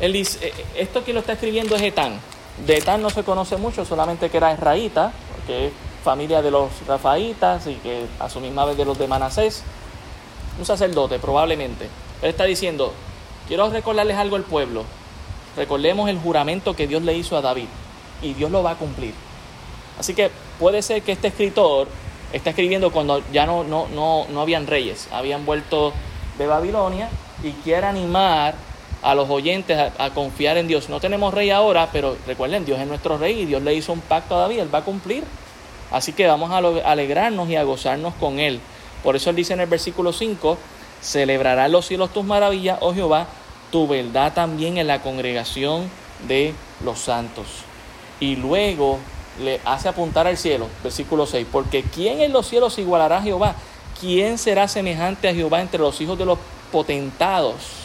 [0.01, 2.21] Eh, eh, esto que lo está escribiendo es Etán.
[2.67, 5.13] De Etán no se conoce mucho, solamente que era israelita,
[5.47, 5.73] que es
[6.05, 9.63] familia de los rafaítas y que a su misma vez de los de Manasés,
[10.59, 11.89] un sacerdote probablemente.
[12.21, 12.93] Él está diciendo,
[13.49, 14.85] quiero recordarles algo al pueblo.
[15.57, 17.69] Recordemos el juramento que Dios le hizo a David
[18.23, 19.15] y Dios lo va a cumplir.
[19.99, 21.89] Así que puede ser que este escritor
[22.33, 25.93] está escribiendo cuando ya no, no, no, no habían reyes, habían vuelto
[26.39, 27.09] de Babilonia
[27.43, 28.55] y quiere animar
[29.03, 30.89] a los oyentes a, confiar en Dios.
[30.89, 34.01] No tenemos rey ahora, pero recuerden, Dios es nuestro rey y Dios le hizo un
[34.01, 35.25] pacto a David, él va a cumplir.
[35.91, 36.59] Así que vamos a
[36.91, 38.61] alegrarnos y a gozarnos con él.
[39.03, 40.57] Por eso él dice en el versículo 5,
[41.03, 43.27] celebrarán los cielos tus maravillas, oh Jehová,
[43.71, 45.91] tu verdad también en la congregación
[46.29, 47.47] de los santos.
[48.21, 48.99] Y luego
[49.43, 53.57] le hace apuntar al cielo, versículo 6, porque ¿quién en los cielos igualará a Jehová?
[54.01, 56.39] ¿Quién será semejante a Jehová entre los hijos de los
[56.71, 57.82] potentados?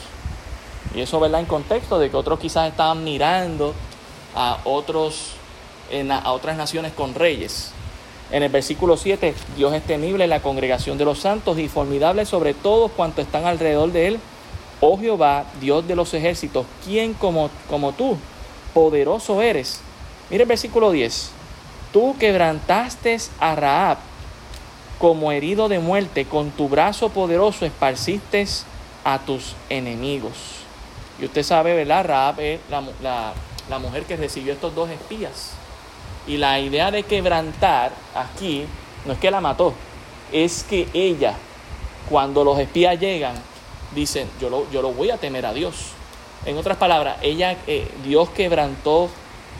[0.95, 1.41] Y eso, ¿verdad?
[1.41, 3.73] En contexto de que otros quizás estaban mirando
[4.35, 5.33] a otros,
[6.09, 7.71] a otras naciones con reyes.
[8.29, 12.25] En el versículo 7, Dios es temible en la congregación de los santos y formidable
[12.25, 14.19] sobre todos cuantos están alrededor de él.
[14.81, 18.17] Oh Jehová, Dios de los ejércitos, ¿quién como, como tú?
[18.73, 19.79] Poderoso eres.
[20.29, 21.31] Mire el versículo 10.
[21.93, 23.97] Tú quebrantaste a Raab
[24.99, 28.45] como herido de muerte, con tu brazo poderoso esparciste
[29.03, 30.56] a tus enemigos.
[31.19, 32.05] Y usted sabe, ¿verdad?
[32.05, 33.33] Raab es la,
[33.69, 35.51] la mujer que recibió estos dos espías.
[36.27, 38.65] Y la idea de quebrantar aquí
[39.05, 39.73] no es que la mató,
[40.31, 41.33] es que ella,
[42.09, 43.35] cuando los espías llegan,
[43.95, 45.91] dicen, yo lo, yo lo voy a temer a Dios.
[46.45, 49.09] En otras palabras, ella, eh, Dios quebrantó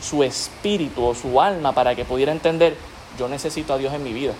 [0.00, 2.76] su espíritu o su alma para que pudiera entender,
[3.18, 4.32] yo necesito a Dios en mi vida.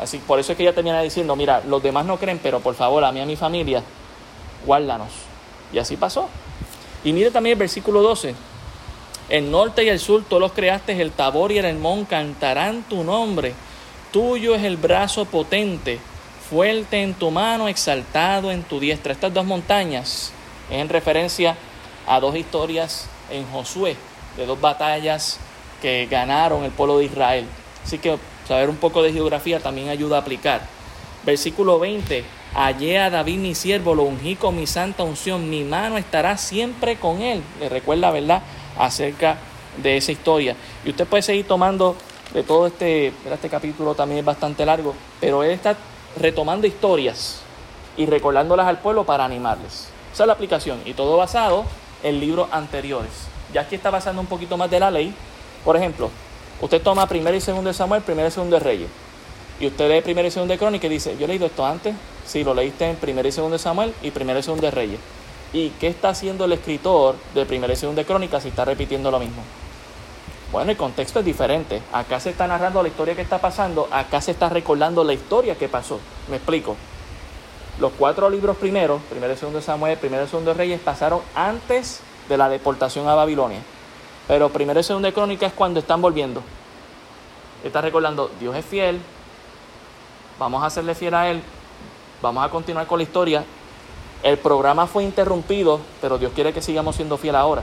[0.00, 2.74] Así, por eso es que ella termina diciendo, mira, los demás no creen, pero por
[2.74, 3.82] favor, a mí y a mi familia,
[4.64, 5.27] guárdanos.
[5.72, 6.28] Y así pasó.
[7.04, 8.34] Y mire también el versículo 12.
[9.28, 13.04] El norte y el sur todos los creaste, el Tabor y el Hermón cantarán tu
[13.04, 13.54] nombre.
[14.12, 15.98] Tuyo es el brazo potente,
[16.48, 19.12] fuerte en tu mano, exaltado en tu diestra.
[19.12, 20.32] Estas dos montañas
[20.70, 21.56] es en referencia
[22.06, 23.96] a dos historias en Josué
[24.38, 25.38] de dos batallas
[25.82, 27.44] que ganaron el pueblo de Israel.
[27.84, 30.62] Así que saber un poco de geografía también ayuda a aplicar.
[31.24, 32.24] Versículo 20.
[32.54, 36.96] Hallé a David mi siervo, lo ungí con mi santa unción, mi mano estará siempre
[36.96, 37.42] con él.
[37.60, 38.42] Le recuerda, ¿verdad?,
[38.78, 39.36] acerca
[39.82, 40.56] de esa historia.
[40.84, 41.96] Y usted puede seguir tomando
[42.32, 45.76] de todo este, este capítulo también es bastante largo, pero él está
[46.16, 47.40] retomando historias
[47.96, 49.88] y recordándolas al pueblo para animarles.
[50.12, 51.64] Esa es la aplicación y todo basado
[52.02, 53.10] en libros anteriores.
[53.52, 55.14] Ya aquí está pasando un poquito más de la ley.
[55.64, 56.10] Por ejemplo,
[56.60, 58.88] usted toma primero y segundo de Samuel, primero y segundo de Reyes.
[59.60, 61.94] Y usted lee primero y segundo de Crónica y dice, yo he leído esto antes.
[62.28, 65.00] Sí, lo leíste en primero y segundo de Samuel y primero y segundo de Reyes.
[65.54, 69.10] ¿Y qué está haciendo el escritor de primero y segundo de Crónica si está repitiendo
[69.10, 69.42] lo mismo?
[70.52, 71.80] Bueno, el contexto es diferente.
[71.90, 75.56] Acá se está narrando la historia que está pasando, acá se está recordando la historia
[75.56, 76.00] que pasó.
[76.28, 76.76] Me explico.
[77.80, 81.22] Los cuatro libros primeros, primero y segundo de Samuel, primero y segundo de Reyes, pasaron
[81.34, 83.60] antes de la deportación a Babilonia.
[84.26, 86.42] Pero primero y segundo de Crónica es cuando están volviendo.
[87.64, 89.00] Está recordando, Dios es fiel,
[90.38, 91.42] vamos a hacerle fiel a Él,
[92.22, 93.44] vamos a continuar con la historia.
[94.22, 97.62] El programa fue interrumpido, pero Dios quiere que sigamos siendo fiel ahora.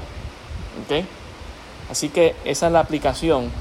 [1.90, 3.52] Así que esa es la aplicación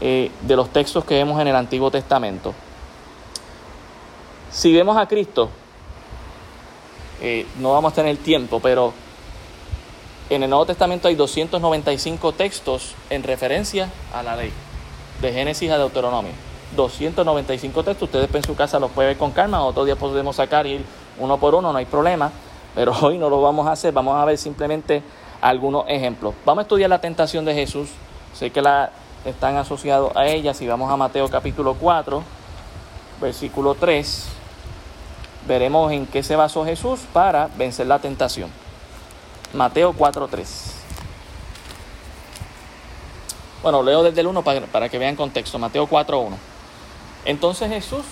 [0.00, 2.54] eh, de los textos que vemos en el Antiguo Testamento.
[4.50, 5.50] Si vemos a Cristo,
[7.20, 8.92] eh, no vamos a tener tiempo, pero
[10.30, 14.52] en el Nuevo Testamento hay 295 textos en referencia a la ley.
[15.20, 16.30] de Génesis a Deuteronomio.
[16.76, 20.66] 295 textos, ustedes en su casa los pueden ver con calma, otro día podemos sacar
[20.66, 20.84] y ir
[21.18, 22.30] uno por uno, no hay problema,
[22.74, 25.02] pero hoy no lo vamos a hacer, vamos a ver simplemente
[25.40, 26.34] algunos ejemplos.
[26.44, 27.88] Vamos a estudiar la tentación de Jesús,
[28.34, 28.90] sé que la,
[29.24, 32.22] están asociados a ella, si vamos a Mateo capítulo 4,
[33.20, 34.28] versículo 3,
[35.46, 38.50] veremos en qué se basó Jesús para vencer la tentación.
[39.52, 40.74] Mateo 4, 3.
[43.62, 45.58] Bueno, leo desde el 1 para, para que vean contexto.
[45.58, 46.57] Mateo 4, 1.
[47.24, 48.04] Entonces Jesús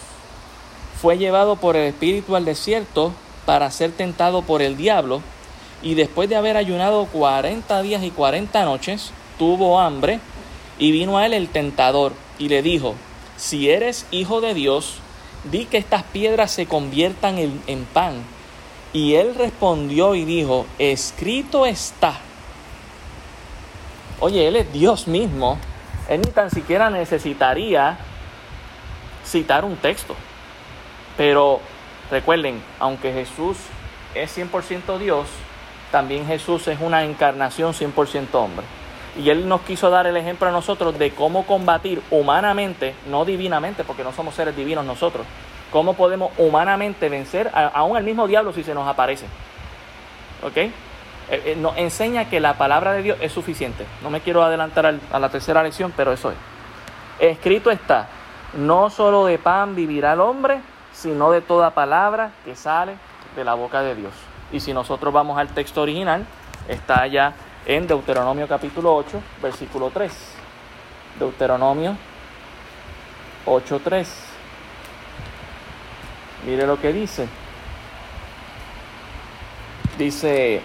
[1.00, 3.12] fue llevado por el Espíritu al desierto
[3.44, 5.22] para ser tentado por el diablo
[5.82, 10.20] y después de haber ayunado 40 días y 40 noches, tuvo hambre
[10.78, 12.94] y vino a él el tentador y le dijo,
[13.36, 14.98] si eres hijo de Dios,
[15.50, 18.14] di que estas piedras se conviertan en, en pan.
[18.92, 22.18] Y él respondió y dijo, escrito está.
[24.20, 25.58] Oye, él es Dios mismo.
[26.08, 27.98] Él ni tan siquiera necesitaría
[29.26, 30.14] citar un texto.
[31.16, 31.60] Pero
[32.10, 33.56] recuerden, aunque Jesús
[34.14, 35.26] es 100% Dios,
[35.90, 38.66] también Jesús es una encarnación 100% hombre.
[39.18, 43.82] Y Él nos quiso dar el ejemplo a nosotros de cómo combatir humanamente, no divinamente,
[43.82, 45.26] porque no somos seres divinos nosotros,
[45.70, 49.26] cómo podemos humanamente vencer aún el mismo diablo si se nos aparece.
[50.42, 50.56] ¿Ok?
[50.56, 50.72] Eh,
[51.30, 53.86] eh, nos enseña que la palabra de Dios es suficiente.
[54.02, 56.36] No me quiero adelantar a la tercera lección, pero eso es.
[57.18, 58.08] Escrito está,
[58.56, 60.60] no solo de pan vivirá el hombre,
[60.92, 62.94] sino de toda palabra que sale
[63.34, 64.12] de la boca de Dios.
[64.52, 66.24] Y si nosotros vamos al texto original,
[66.68, 67.34] está allá
[67.66, 70.12] en Deuteronomio capítulo 8, versículo 3.
[71.18, 71.96] Deuteronomio
[73.44, 74.06] 8.3.
[76.46, 77.28] Mire lo que dice.
[79.98, 80.62] Dice,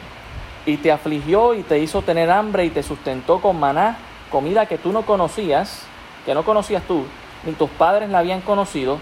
[0.65, 3.97] y te afligió y te hizo tener hambre y te sustentó con maná,
[4.29, 5.85] comida que tú no conocías,
[6.25, 7.05] que no conocías tú,
[7.45, 8.99] ni tus padres la habían conocido,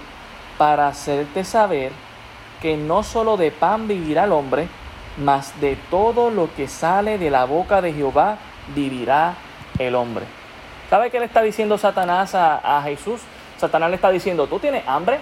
[0.58, 1.92] para hacerte saber
[2.62, 4.68] que no solo de pan vivirá el hombre,
[5.18, 8.38] mas de todo lo que sale de la boca de Jehová
[8.76, 9.36] vivirá
[9.78, 10.26] el hombre.
[10.90, 13.22] ¿Sabe qué le está diciendo Satanás a, Jesús?
[13.58, 15.20] Satanás le está diciendo, ¿tú tienes hambre?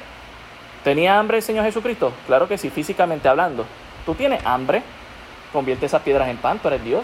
[0.83, 2.13] ¿Tenía hambre el Señor Jesucristo?
[2.25, 3.65] Claro que sí, físicamente hablando.
[4.05, 4.81] ¿Tú tienes hambre?
[5.51, 7.03] Convierte esas piedras en pan, tú eres Dios.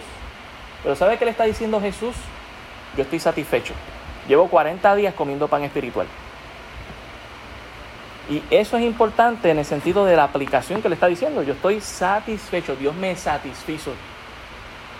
[0.82, 2.14] Pero ¿sabe qué le está diciendo Jesús?
[2.96, 3.74] Yo estoy satisfecho.
[4.28, 6.06] Llevo 40 días comiendo pan espiritual.
[8.30, 11.42] Y eso es importante en el sentido de la aplicación que le está diciendo.
[11.42, 13.92] Yo estoy satisfecho, Dios me satisfizo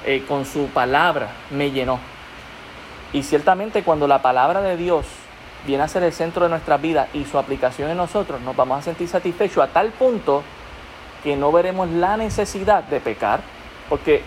[0.04, 1.98] eh, con su palabra, me llenó.
[3.14, 5.06] Y ciertamente cuando la palabra de Dios
[5.66, 8.78] viene a ser el centro de nuestra vida y su aplicación en nosotros, nos vamos
[8.78, 10.42] a sentir satisfechos a tal punto
[11.22, 13.40] que no veremos la necesidad de pecar,
[13.88, 14.22] porque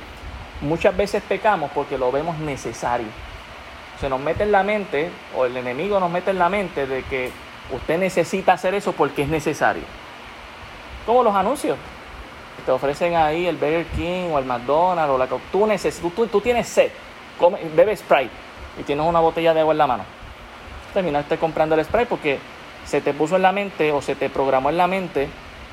[0.62, 3.27] muchas veces pecamos porque lo vemos necesario.
[4.00, 7.04] Se nos mete en la mente, o el enemigo nos mete en la mente de
[7.04, 7.32] que
[7.72, 9.84] Usted necesita hacer eso porque es necesario.
[11.06, 11.78] Como los anuncios.
[12.66, 16.42] Te ofrecen ahí el Burger King o el McDonald's o la que tú, necesitas, tú,
[16.42, 16.92] tienes sed,
[17.40, 18.32] come, bebe Sprite
[18.78, 20.04] y tienes una botella de agua en la mano.
[20.94, 22.40] Terminaste comprando el Sprite porque
[22.84, 25.30] se te puso en la mente o se te programó en la mente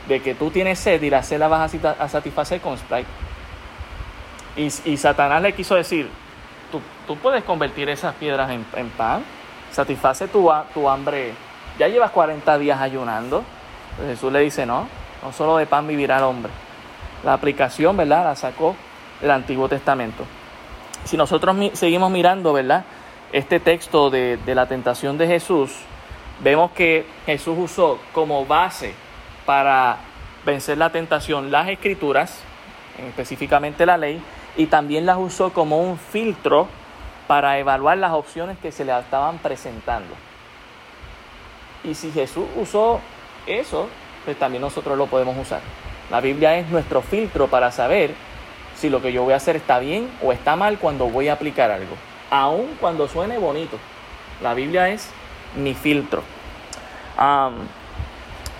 [0.07, 3.09] de que tú tienes sed y la sed la vas a, satisfacer con Sprite.
[4.57, 6.09] Y, Satanás le quiso decir,
[7.07, 9.25] tú, puedes convertir esas piedras en, pan,
[9.70, 11.33] satisface tu, tu hambre
[11.79, 13.43] ya llevas 40 días ayunando.
[13.97, 14.89] Pues Jesús le dice, no,
[15.22, 16.53] no solo de pan vivirá el hombre.
[17.25, 18.25] La aplicación, ¿verdad?
[18.25, 18.77] La sacó
[19.20, 20.25] del Antiguo Testamento.
[21.05, 22.85] Si nosotros seguimos mirando, ¿verdad?
[23.33, 25.72] Este texto de, de la tentación de Jesús,
[26.41, 28.95] vemos que Jesús usó como base
[29.45, 29.97] para
[30.45, 32.41] vencer la tentación las escrituras,
[33.09, 34.22] específicamente la ley,
[34.57, 36.69] y también las usó como un filtro
[37.27, 40.15] para evaluar las opciones que se le estaban presentando.
[41.83, 43.01] Y si Jesús usó
[43.47, 43.89] eso,
[44.25, 45.61] pues también nosotros lo podemos usar.
[46.11, 48.15] La Biblia es nuestro filtro para saber
[48.77, 51.35] si lo que yo voy a hacer está bien o está mal cuando voy a
[51.35, 51.97] aplicar algo.
[52.31, 53.79] Aun cuando suene bonito.
[54.43, 55.09] La Biblia es
[55.57, 56.23] mi filtro.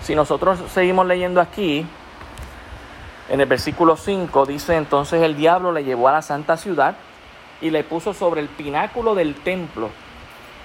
[0.01, 1.85] si nosotros seguimos leyendo aquí,
[3.29, 6.95] en el versículo 5 dice entonces el diablo le llevó a la santa ciudad
[7.61, 9.89] y le puso sobre el pináculo del templo.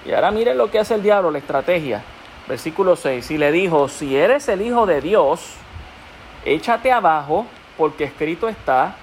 [0.05, 2.03] Y ahora miren lo que hace el diablo, la estrategia
[2.47, 5.53] versículo 6, y le dijo, si eres el Hijo de Dios,
[6.45, 7.45] échate abajo,
[7.77, 8.95] porque escrito está,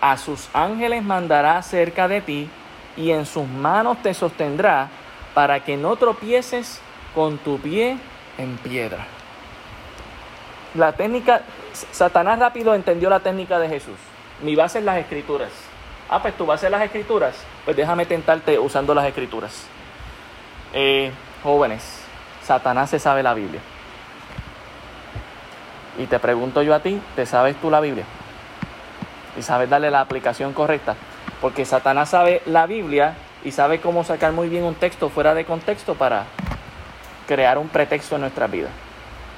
[0.00, 2.48] a sus ángeles mandará cerca de ti,
[2.96, 4.88] y en sus manos te sostendrá,
[5.34, 6.80] para que no tropieces
[7.14, 7.98] con tu pie
[8.38, 9.06] en piedra.
[10.74, 11.42] La técnica,
[11.92, 13.94] Satanás rápido entendió la técnica de Jesús.
[14.42, 15.50] Mi base es las escrituras.
[16.10, 17.36] Ah, pues tu base es las escrituras.
[17.64, 19.66] Pues déjame tentarte usando las escrituras.
[20.72, 21.12] eh,
[21.44, 22.00] jóvenes,
[22.42, 23.60] Satanás se sabe la Biblia.
[25.98, 28.04] Y te pregunto yo a ti, ¿te sabes tú la Biblia?
[29.38, 30.96] ¿Y sabes darle la aplicación correcta?
[31.40, 33.14] Porque Satanás sabe la Biblia
[33.44, 36.24] y sabe cómo sacar muy bien un texto fuera de contexto para
[37.28, 38.68] crear un pretexto en nuestra vida.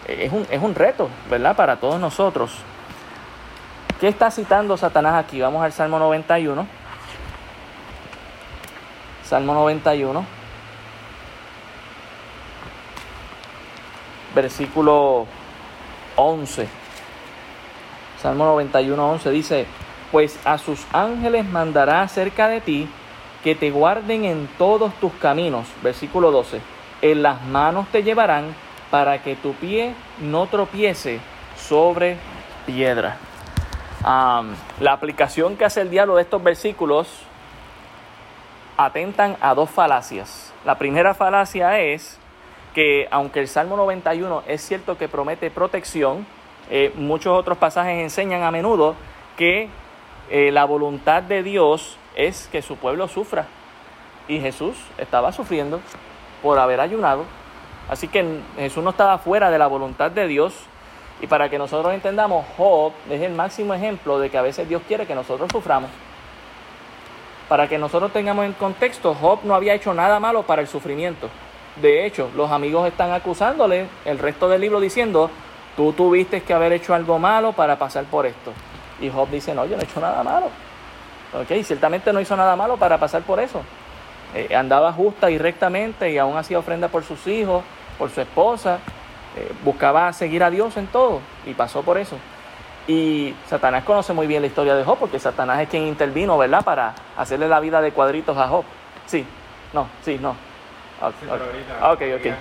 [0.06, 1.56] Es un, es un reto, ¿verdad?
[1.56, 2.52] Para todos nosotros.
[4.00, 5.40] ¿Qué está citando Satanás aquí?
[5.40, 6.66] Vamos al Salmo 91.
[9.24, 10.24] Salmo 91.
[14.34, 15.26] Versículo
[16.16, 16.68] 11.
[18.20, 19.66] Salmo 91, 11 dice,
[20.12, 22.88] pues a sus ángeles mandará cerca de ti
[23.42, 25.66] que te guarden en todos tus caminos.
[25.82, 26.60] Versículo 12.
[27.02, 28.54] En las manos te llevarán
[28.90, 31.20] para que tu pie no tropiece
[31.56, 32.18] sobre
[32.66, 33.18] piedra.
[34.02, 37.08] la aplicación que hace el diablo de estos versículos
[38.76, 40.52] atentan a dos falacias.
[40.64, 42.18] La primera falacia es
[42.74, 46.26] que aunque el Salmo 91 es cierto que promete protección,
[46.68, 48.94] eh, muchos otros pasajes enseñan a menudo
[49.36, 49.68] que
[50.30, 53.46] eh, la voluntad de Dios es que su pueblo sufra.
[54.28, 55.80] Y Jesús estaba sufriendo
[56.42, 57.24] por haber ayunado.
[57.88, 60.54] Así que Jesús no estaba fuera de la voluntad de Dios.
[61.20, 64.82] Y para que nosotros entendamos, Job es el máximo ejemplo de que a veces Dios
[64.86, 65.90] quiere que nosotros suframos.
[67.48, 71.28] Para que nosotros tengamos en contexto, Job no había hecho nada malo para el sufrimiento.
[71.80, 75.30] De hecho, los amigos están acusándole el resto del libro diciendo,
[75.76, 78.52] tú tuviste que haber hecho algo malo para pasar por esto.
[79.00, 80.46] Y Job dice, no, yo no he hecho nada malo.
[81.34, 83.60] Ok, ciertamente no hizo nada malo para pasar por eso.
[84.34, 87.62] Eh, andaba justa y rectamente y aún hacía ofrenda por sus hijos,
[87.98, 88.78] por su esposa.
[89.36, 92.16] Eh, buscaba seguir a Dios en todo y pasó por eso.
[92.88, 96.64] Y Satanás conoce muy bien la historia de Job porque Satanás es quien intervino, ¿verdad?
[96.64, 98.64] Para hacerle la vida de cuadritos a Job.
[99.06, 99.26] Sí,
[99.72, 100.36] no, sí, no.
[101.00, 102.32] Ok, ok.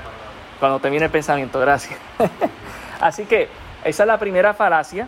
[0.59, 1.99] Cuando te viene el pensamiento, gracias.
[3.01, 3.49] Así que
[3.83, 5.07] esa es la primera falacia.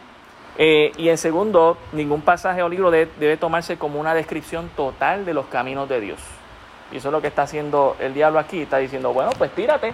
[0.57, 5.33] Eh, y en segundo, ningún pasaje o libro debe, tomarse como una descripción total de
[5.33, 6.19] los caminos de Dios.
[6.91, 8.61] Y eso es lo que está haciendo el diablo aquí.
[8.61, 9.93] Está diciendo, bueno, pues tírate.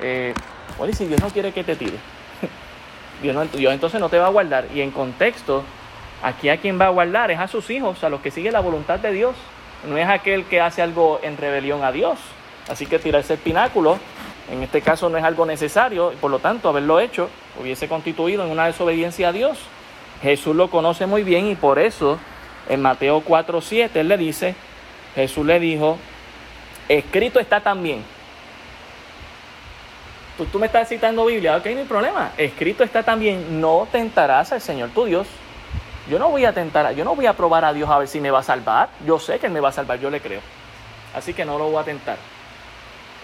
[0.00, 0.34] Eh,
[0.92, 1.96] si Dios no quiere que te tire,
[3.22, 4.66] Dios, Dios entonces no te va a guardar.
[4.74, 5.62] Y en contexto,
[6.22, 8.60] aquí a quien va a guardar es a sus hijos, a los que siguen la
[8.60, 9.34] voluntad de Dios.
[9.88, 12.18] No es aquel que hace algo en rebelión a Dios.
[12.68, 13.98] Así que tirarse el pináculo,
[14.50, 17.28] en este caso no es algo necesario, y por lo tanto haberlo hecho
[17.60, 19.58] hubiese constituido en una desobediencia a Dios.
[20.22, 22.18] Jesús lo conoce muy bien y por eso
[22.68, 24.54] en Mateo 4:7 él le dice,
[25.14, 25.98] Jesús le dijo,
[26.88, 28.04] escrito está también.
[30.36, 32.32] Tú, tú me estás citando Biblia, ok, no hay problema.
[32.36, 35.26] Escrito está también, no tentarás al Señor tu Dios.
[36.08, 38.20] Yo no voy a tentar, yo no voy a probar a Dios a ver si
[38.20, 38.88] me va a salvar.
[39.06, 40.40] Yo sé que Él me va a salvar, yo le creo.
[41.14, 42.16] Así que no lo voy a tentar.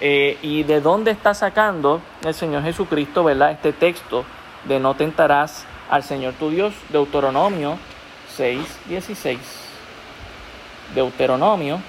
[0.01, 3.51] Eh, ¿Y de dónde está sacando el Señor Jesucristo, verdad?
[3.51, 4.25] Este texto
[4.65, 7.79] de no tentarás al Señor tu Dios, Deuteronomio
[8.37, 9.39] 6, 16.
[10.95, 11.81] Deuteronomio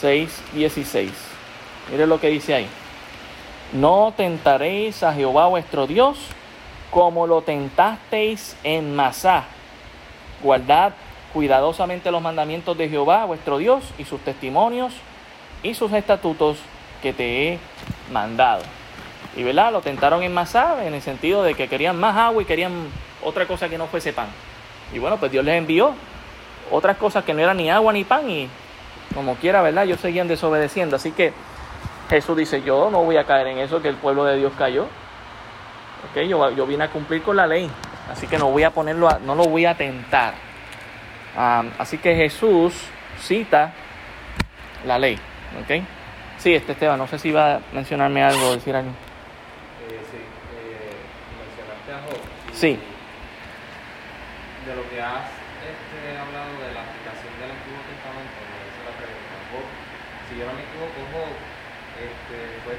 [0.00, 1.10] 6, 16.
[1.90, 2.68] Mire lo que dice ahí.
[3.72, 6.18] No tentaréis a Jehová vuestro Dios
[6.90, 9.44] como lo tentasteis en Masá.
[10.42, 10.92] Guardad
[11.32, 14.94] cuidadosamente los mandamientos de Jehová vuestro Dios y sus testimonios
[15.64, 16.58] y sus estatutos
[17.02, 17.58] que te he
[18.12, 18.62] mandado.
[19.36, 19.72] Y ¿verdad?
[19.72, 22.88] lo tentaron en Masá en el sentido de que querían más agua y querían
[23.24, 24.28] otra cosa que no fuese pan.
[24.92, 25.94] Y bueno, pues Dios les envió
[26.70, 28.48] otras cosas que no eran ni agua ni pan y
[29.14, 29.84] como quiera, ¿verdad?
[29.84, 30.94] Ellos seguían desobedeciendo.
[30.96, 31.32] Así que
[32.08, 34.86] Jesús dice, yo no voy a caer en eso que el pueblo de Dios cayó.
[36.10, 37.70] Okay, yo, yo vine a cumplir con la ley.
[38.10, 40.34] Así que no voy a ponerlo, no lo voy a tentar.
[41.78, 42.74] así que Jesús
[43.18, 43.72] cita
[44.84, 45.18] la ley.
[45.62, 45.82] ¿Ok?
[46.38, 48.90] Sí, este Esteban, no sé si va a mencionarme algo, decir algo.
[48.90, 50.92] Eh, sí, eh,
[51.40, 52.20] mencionaste a Job.
[52.52, 52.76] Sí.
[54.66, 55.24] De lo que has
[55.64, 59.34] este, hablado de la aplicación del Antiguo Testamento, me hizo la pregunta.
[59.56, 59.66] Job,
[60.28, 61.32] si yo no me equivoco, Job
[61.96, 62.76] este, fue,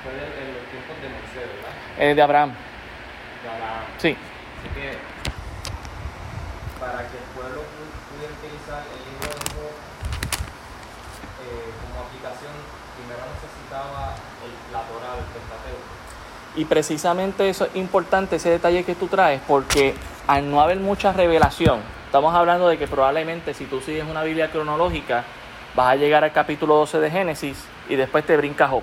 [0.00, 1.83] fue de, de los tiempos de Moisés, ¿verdad?
[1.98, 2.50] Eh, de Abraham.
[2.50, 3.84] De Abraham.
[3.98, 4.16] Sí.
[4.16, 4.98] Así que,
[6.80, 7.62] para que el pueblo
[8.10, 9.74] pudiera utilizar el libro de Job
[11.44, 12.52] eh, como aplicación,
[12.98, 15.94] primero necesitaba el, la Torah del Pentateuco.
[16.56, 19.94] Y precisamente eso es importante, ese detalle que tú traes, porque
[20.26, 24.50] al no haber mucha revelación, estamos hablando de que probablemente si tú sigues una Biblia
[24.50, 25.24] cronológica,
[25.76, 28.82] vas a llegar al capítulo 12 de Génesis y después te brinca Job.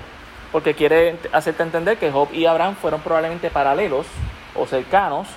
[0.51, 4.05] Porque quiere hacerte entender que Job y Abraham fueron probablemente paralelos
[4.55, 5.27] o cercanos,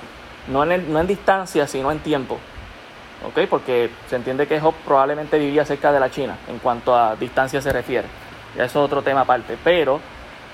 [0.48, 2.38] no en, no en distancia, sino en tiempo.
[3.24, 3.48] ¿ok?
[3.48, 7.60] Porque se entiende que Job probablemente vivía cerca de la China en cuanto a distancia
[7.60, 8.08] se refiere.
[8.56, 9.56] Ya eso es otro tema aparte.
[9.62, 10.00] Pero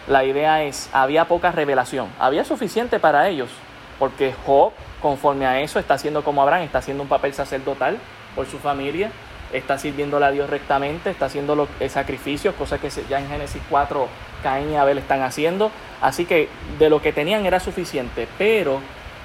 [0.08, 2.08] la idea es, había poca revelación.
[2.18, 3.50] Había suficiente para ellos,
[3.98, 7.98] porque Job, conforme a eso, está haciendo como Abraham, está haciendo un papel sacerdotal
[8.34, 9.11] por su familia,
[9.52, 14.08] está sirviéndole a Dios rectamente, está haciendo los sacrificios, cosas que ya en Génesis 4
[14.43, 15.70] Caín y Abel están haciendo.
[16.01, 18.80] Así que de lo que tenían era suficiente, pero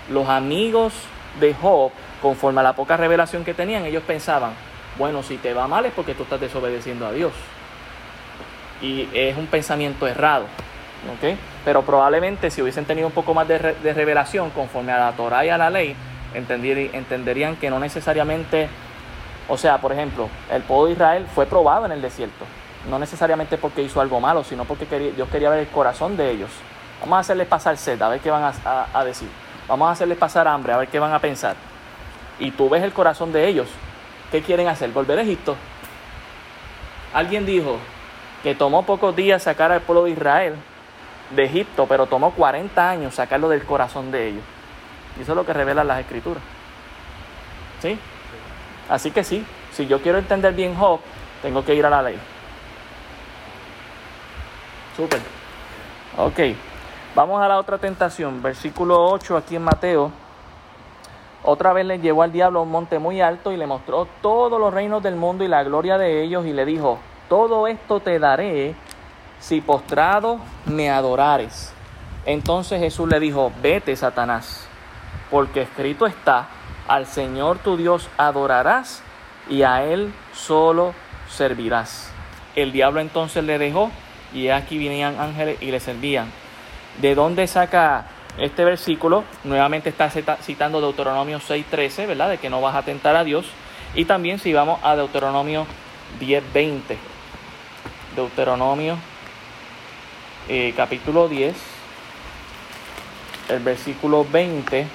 [0.09, 0.93] los amigos
[1.39, 1.91] de Job,
[2.21, 4.51] conforme a la poca revelación que tenían, ellos pensaban,
[4.97, 7.33] bueno, si te va mal es porque tú estás desobedeciendo a Dios.
[8.81, 10.45] Y es un pensamiento errado.
[11.63, 15.49] Pero probablemente si hubiesen tenido un poco más de, revelación conforme a la Torah y
[15.49, 15.95] a la ley,
[16.33, 18.67] entenderían que no necesariamente,
[19.47, 22.45] o sea, por ejemplo, el pueblo de Israel fue probado en el desierto.
[22.89, 26.51] No necesariamente porque hizo algo malo, sino porque Dios quería ver el corazón de ellos.
[27.01, 29.27] Vamos a hacerles pasar sed, a ver qué van a decir.
[29.67, 31.55] Vamos a hacerles pasar hambre, a ver qué van a pensar.
[32.39, 33.67] Y tú ves el corazón de ellos.
[34.31, 34.91] ¿Qué quieren hacer?
[34.91, 35.55] ¿Volver a Egipto?
[37.13, 37.77] Alguien dijo
[38.43, 40.55] que tomó pocos días sacar al pueblo de Israel
[41.31, 44.43] de Egipto, pero tomó 40 años sacarlo del corazón de ellos.
[45.17, 46.43] Y eso es lo que revelan las escrituras.
[47.81, 47.97] ¿Sí?
[48.89, 50.99] Así que sí, si yo quiero entender bien Job,
[51.41, 52.19] tengo que ir a la ley.
[54.95, 55.21] Súper.
[56.17, 56.39] Ok.
[57.15, 60.11] Vamos a la otra tentación, versículo 8 aquí en Mateo.
[61.43, 64.59] Otra vez le llevó al diablo a un monte muy alto y le mostró todos
[64.59, 68.19] los reinos del mundo y la gloria de ellos y le dijo, todo esto te
[68.19, 68.75] daré
[69.39, 71.71] si postrado me adorares.
[72.25, 74.67] Entonces Jesús le dijo, vete Satanás,
[75.29, 76.47] porque escrito está,
[76.87, 79.03] al Señor tu Dios adorarás
[79.47, 80.93] y a Él solo
[81.29, 82.11] servirás.
[82.55, 83.91] El diablo entonces le dejó
[84.35, 86.29] y aquí venían ángeles y le servían.
[87.01, 88.05] ¿De dónde saca
[88.37, 89.23] este versículo?
[89.45, 92.29] Nuevamente está citando Deuteronomio 6:13, ¿verdad?
[92.29, 93.45] De que no vas a tentar a Dios.
[93.95, 95.65] Y también si vamos a Deuteronomio
[96.19, 96.97] 10:20.
[98.15, 98.97] Deuteronomio
[100.47, 101.55] eh, capítulo 10,
[103.49, 104.85] el versículo 20,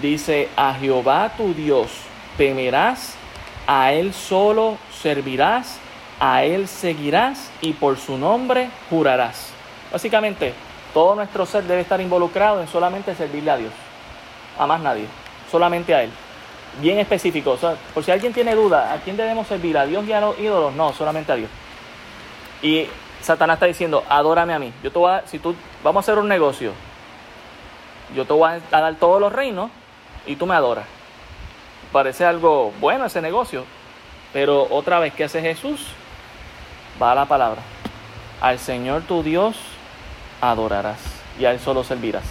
[0.00, 1.90] dice, a Jehová tu Dios
[2.36, 3.16] temerás,
[3.66, 5.80] a Él solo servirás,
[6.20, 9.52] a Él seguirás y por su nombre jurarás.
[9.92, 10.54] Básicamente,
[10.92, 13.72] todo nuestro ser debe estar involucrado en solamente servirle a Dios,
[14.58, 15.06] a más nadie,
[15.50, 16.10] solamente a Él.
[16.80, 17.56] Bien específico,
[17.94, 19.76] por si alguien tiene duda, ¿a quién debemos servir?
[19.78, 20.74] ¿A Dios y a los ídolos?
[20.74, 21.50] No, solamente a Dios.
[22.62, 22.86] Y
[23.20, 24.72] Satanás está diciendo, adórame a mí.
[24.82, 26.72] Yo te voy a, si tú, vamos a hacer un negocio,
[28.14, 29.70] yo te voy a dar todos los reinos
[30.26, 30.84] y tú me adoras.
[31.92, 33.64] Parece algo bueno ese negocio,
[34.32, 35.88] pero otra vez, ¿qué hace Jesús?
[37.00, 37.62] Va la palabra.
[38.40, 39.56] Al Señor tu Dios
[40.40, 40.98] adorarás
[41.38, 42.24] y a Él solo servirás.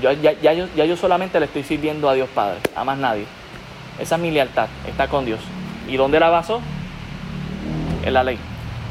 [0.00, 2.98] Yo, ya, ya, yo, ya yo solamente le estoy sirviendo a Dios Padre, a más
[2.98, 3.26] nadie.
[3.98, 5.40] Esa es mi lealtad, está con Dios.
[5.88, 6.60] ¿Y dónde la basó?
[8.04, 8.38] En la ley.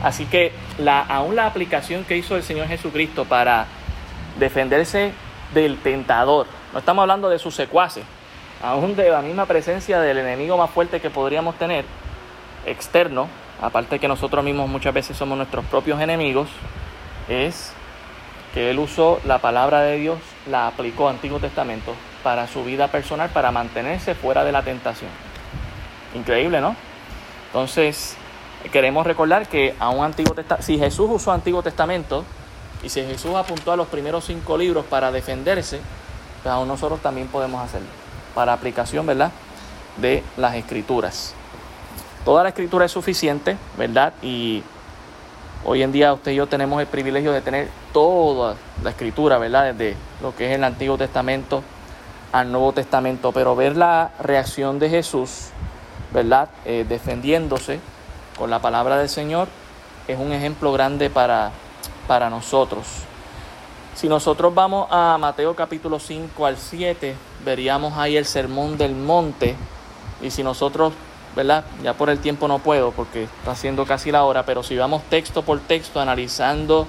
[0.04, 3.68] Así que la, aún la aplicación que hizo el Señor Jesucristo para
[4.40, 5.14] defenderse
[5.54, 8.04] del tentador, no estamos hablando de sus secuaces,
[8.62, 11.86] aún de la misma presencia del enemigo más fuerte que podríamos tener,
[12.66, 13.28] externo,
[13.62, 16.50] aparte que nosotros mismos muchas veces somos nuestros propios enemigos,
[17.28, 17.74] es
[18.54, 21.94] que él usó la palabra de Dios, la aplicó Antiguo Testamento
[22.24, 25.12] para su vida personal, para mantenerse fuera de la tentación.
[26.14, 26.76] Increíble, ¿no?
[27.48, 28.16] Entonces,
[28.72, 32.24] queremos recordar que a un Antiguo si Jesús usó Antiguo Testamento
[32.84, 35.82] y si Jesús apuntó a los primeros cinco libros para defenderse,
[36.44, 37.88] pues aún nosotros también podemos hacerlo,
[38.34, 39.32] para aplicación, ¿verdad?,
[39.98, 41.34] de las escrituras.
[42.26, 44.12] Toda la escritura es suficiente, ¿verdad?
[44.24, 44.64] Y
[45.64, 49.76] hoy en día usted y yo tenemos el privilegio de tener toda la escritura, ¿verdad?
[49.76, 51.62] Desde lo que es el Antiguo Testamento
[52.32, 55.50] al Nuevo Testamento, pero ver la reacción de Jesús,
[56.12, 56.50] ¿verdad?
[56.66, 57.80] Eh, defendiéndose
[58.38, 59.48] con la palabra del Señor
[60.08, 61.52] es un ejemplo grande para,
[62.08, 62.86] para nosotros.
[63.94, 67.16] Si nosotros vamos a Mateo capítulo 5 al 7,
[67.46, 69.56] veríamos ahí el sermón del monte.
[70.22, 70.92] Y si nosotros,
[71.36, 71.66] ¿verdad?
[71.84, 75.04] Ya por el tiempo no puedo porque está haciendo casi la hora, pero si vamos
[75.10, 76.88] texto por texto analizando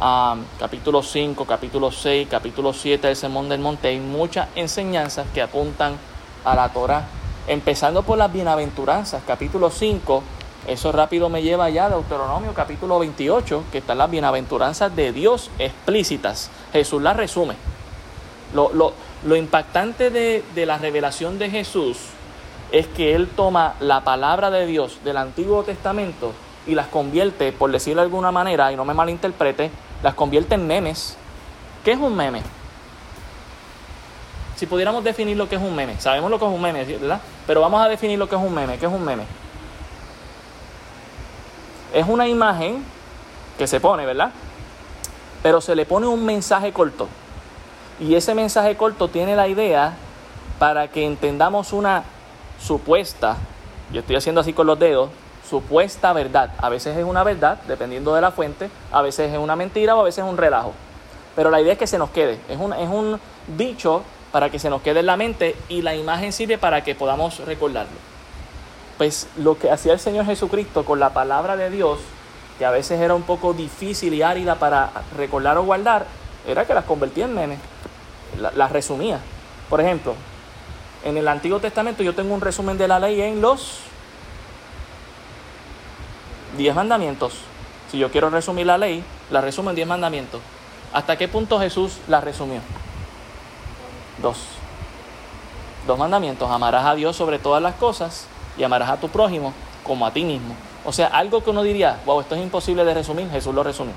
[0.00, 5.42] um, capítulo 5, capítulo 6, capítulo 7 del sermón del monte, hay muchas enseñanzas que
[5.42, 5.96] apuntan
[6.44, 7.04] a la Torah.
[7.48, 10.22] Empezando por las bienaventuranzas, capítulo 5
[10.66, 15.48] eso rápido me lleva ya a Deuteronomio capítulo 28, que están las bienaventuranzas de Dios
[15.60, 16.50] explícitas.
[16.72, 17.54] Jesús las resume.
[18.52, 21.98] Lo, impactante de, de la revelación de Jesús
[22.72, 26.32] es que Él toma la palabra de Dios del Antiguo Testamento
[26.66, 29.70] y las convierte, por decirlo de alguna manera, y no me malinterprete,
[30.02, 31.16] las convierte en memes.
[31.84, 32.42] ¿Qué es un meme?
[34.56, 37.20] Si pudiéramos definir lo que es un meme, sabemos lo que es un meme, ¿verdad?
[37.46, 38.78] Pero vamos a definir lo que es un meme.
[38.78, 39.24] ¿Qué es un meme?
[41.92, 42.82] Es una imagen
[43.58, 44.32] que se pone, ¿verdad?
[45.42, 47.06] Pero se le pone un mensaje corto.
[48.00, 49.94] Y ese mensaje corto tiene la idea
[50.58, 52.02] para que entendamos una
[52.60, 53.36] supuesta,
[53.92, 55.10] yo estoy haciendo así con los dedos,
[55.48, 56.52] supuesta verdad.
[56.58, 60.00] A veces es una verdad, dependiendo de la fuente, a veces es una mentira o
[60.00, 60.72] a veces es un relajo.
[61.34, 62.38] Pero la idea es que se nos quede.
[62.48, 63.20] Es un, es un
[63.56, 64.02] dicho
[64.32, 67.38] para que se nos quede en la mente y la imagen sirve para que podamos
[67.46, 67.96] recordarlo.
[68.98, 72.00] Pues lo que hacía el Señor Jesucristo con la palabra de Dios,
[72.58, 76.06] que a veces era un poco difícil y árida para recordar o guardar,
[76.46, 77.58] era que las convertía en memes,
[78.54, 79.20] las resumía.
[79.68, 80.14] Por ejemplo,
[81.06, 83.78] en el Antiguo Testamento yo tengo un resumen de la ley en los
[86.58, 87.34] diez mandamientos.
[87.92, 90.40] Si yo quiero resumir la ley, la resumo en diez mandamientos.
[90.92, 92.60] ¿Hasta qué punto Jesús la resumió?
[94.20, 94.38] Dos.
[95.86, 96.50] Dos mandamientos.
[96.50, 98.26] Amarás a Dios sobre todas las cosas
[98.58, 99.52] y amarás a tu prójimo
[99.84, 100.56] como a ti mismo.
[100.84, 103.94] O sea, algo que uno diría, wow, esto es imposible de resumir, Jesús lo resumió.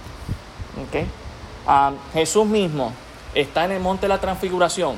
[0.87, 1.07] ¿Okay?
[1.65, 2.93] Ah, Jesús mismo
[3.33, 4.97] está en el monte de la transfiguración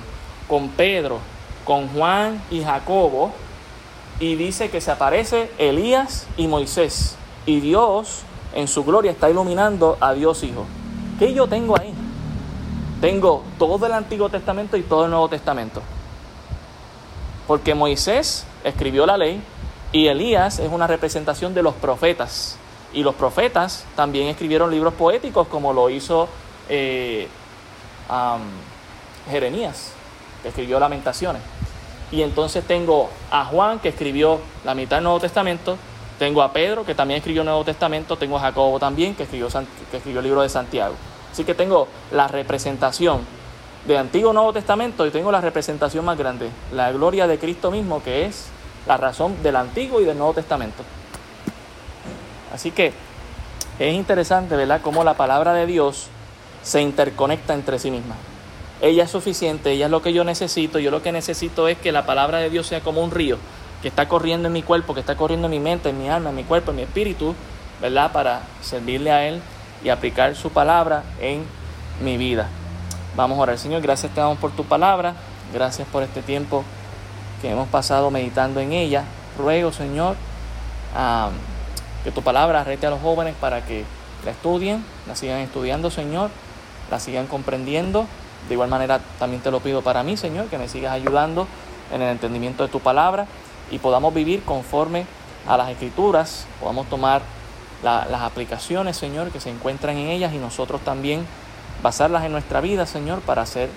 [0.50, 1.20] con Pedro,
[1.66, 3.32] con Juan y Jacobo
[4.20, 9.98] y dice que se aparece Elías y Moisés y Dios en su gloria está iluminando
[10.00, 10.66] a Dios Hijo.
[11.18, 11.94] ¿Qué yo tengo ahí?
[13.00, 15.82] Tengo todo el Antiguo Testamento y todo el Nuevo Testamento.
[17.48, 19.42] Porque Moisés escribió la ley
[19.92, 22.58] y Elías es una representación de los profetas.
[22.94, 26.28] Y los profetas también escribieron libros poéticos como lo hizo
[26.70, 27.28] eh,
[29.30, 29.94] Jeremías,
[30.42, 31.42] que escribió Lamentaciones.
[32.12, 35.78] Y entonces tengo a Juan, que escribió la mitad del Nuevo Testamento,
[36.20, 39.48] tengo a Pedro, que también escribió el Nuevo Testamento, tengo a Jacobo también, que escribió,
[39.90, 40.94] que escribió el libro de Santiago.
[41.32, 43.22] Así que tengo la representación
[43.88, 48.04] de Antiguo Nuevo Testamento y tengo la representación más grande, la gloria de Cristo mismo,
[48.04, 48.50] que es
[48.86, 50.84] la razón del Antiguo y del Nuevo Testamento.
[52.54, 52.94] Así que
[53.80, 56.08] es interesante, ¿verdad?, cómo la palabra de Dios
[56.62, 58.16] se interconecta entre sí misma.
[58.82, 61.92] Ella es suficiente, ella es lo que yo necesito, yo lo que necesito es que
[61.92, 63.38] la palabra de Dios sea como un río
[63.82, 66.32] que está corriendo en mi cuerpo, que está corriendo en mi mente, en mi alma,
[66.32, 67.36] en mi cuerpo, en mi espíritu,
[67.80, 68.12] ¿verdad?
[68.12, 69.42] Para servirle a Él
[69.84, 71.44] y aplicar su palabra en
[72.04, 72.48] mi vida.
[73.16, 75.14] Vamos a orar, Señor, gracias te damos por tu palabra,
[75.54, 76.64] gracias por este tiempo
[77.42, 79.04] que hemos pasado meditando en ella.
[79.38, 80.16] Ruego, Señor,
[82.04, 83.84] que tu palabra rete a los jóvenes para que
[84.26, 86.30] la estudien, la sigan estudiando, Señor,
[86.90, 88.06] la sigan comprendiendo.
[88.48, 91.48] De igual manera, también te lo pido para mí, Señor, que me sigas ayudando
[91.92, 93.28] en el entendimiento de tu palabra
[93.70, 95.06] y podamos vivir conforme
[95.48, 97.22] a las escrituras, podamos tomar
[97.84, 101.26] las aplicaciones, Señor, que se encuentran en ellas y nosotros también
[101.82, 103.70] basarlas en nuestra vida, Señor, para ser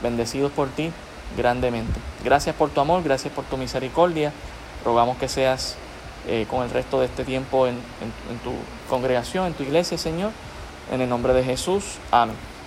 [0.00, 0.92] bendecidos por ti
[1.36, 1.98] grandemente.
[2.24, 4.32] Gracias por tu amor, gracias por tu misericordia.
[4.84, 5.76] Rogamos que seas
[6.28, 7.74] eh, con el resto de este tiempo en
[8.44, 8.52] tu
[8.88, 10.30] congregación, en tu iglesia, Señor.
[10.90, 11.98] En el nombre de Jesús.
[12.10, 12.57] Amén.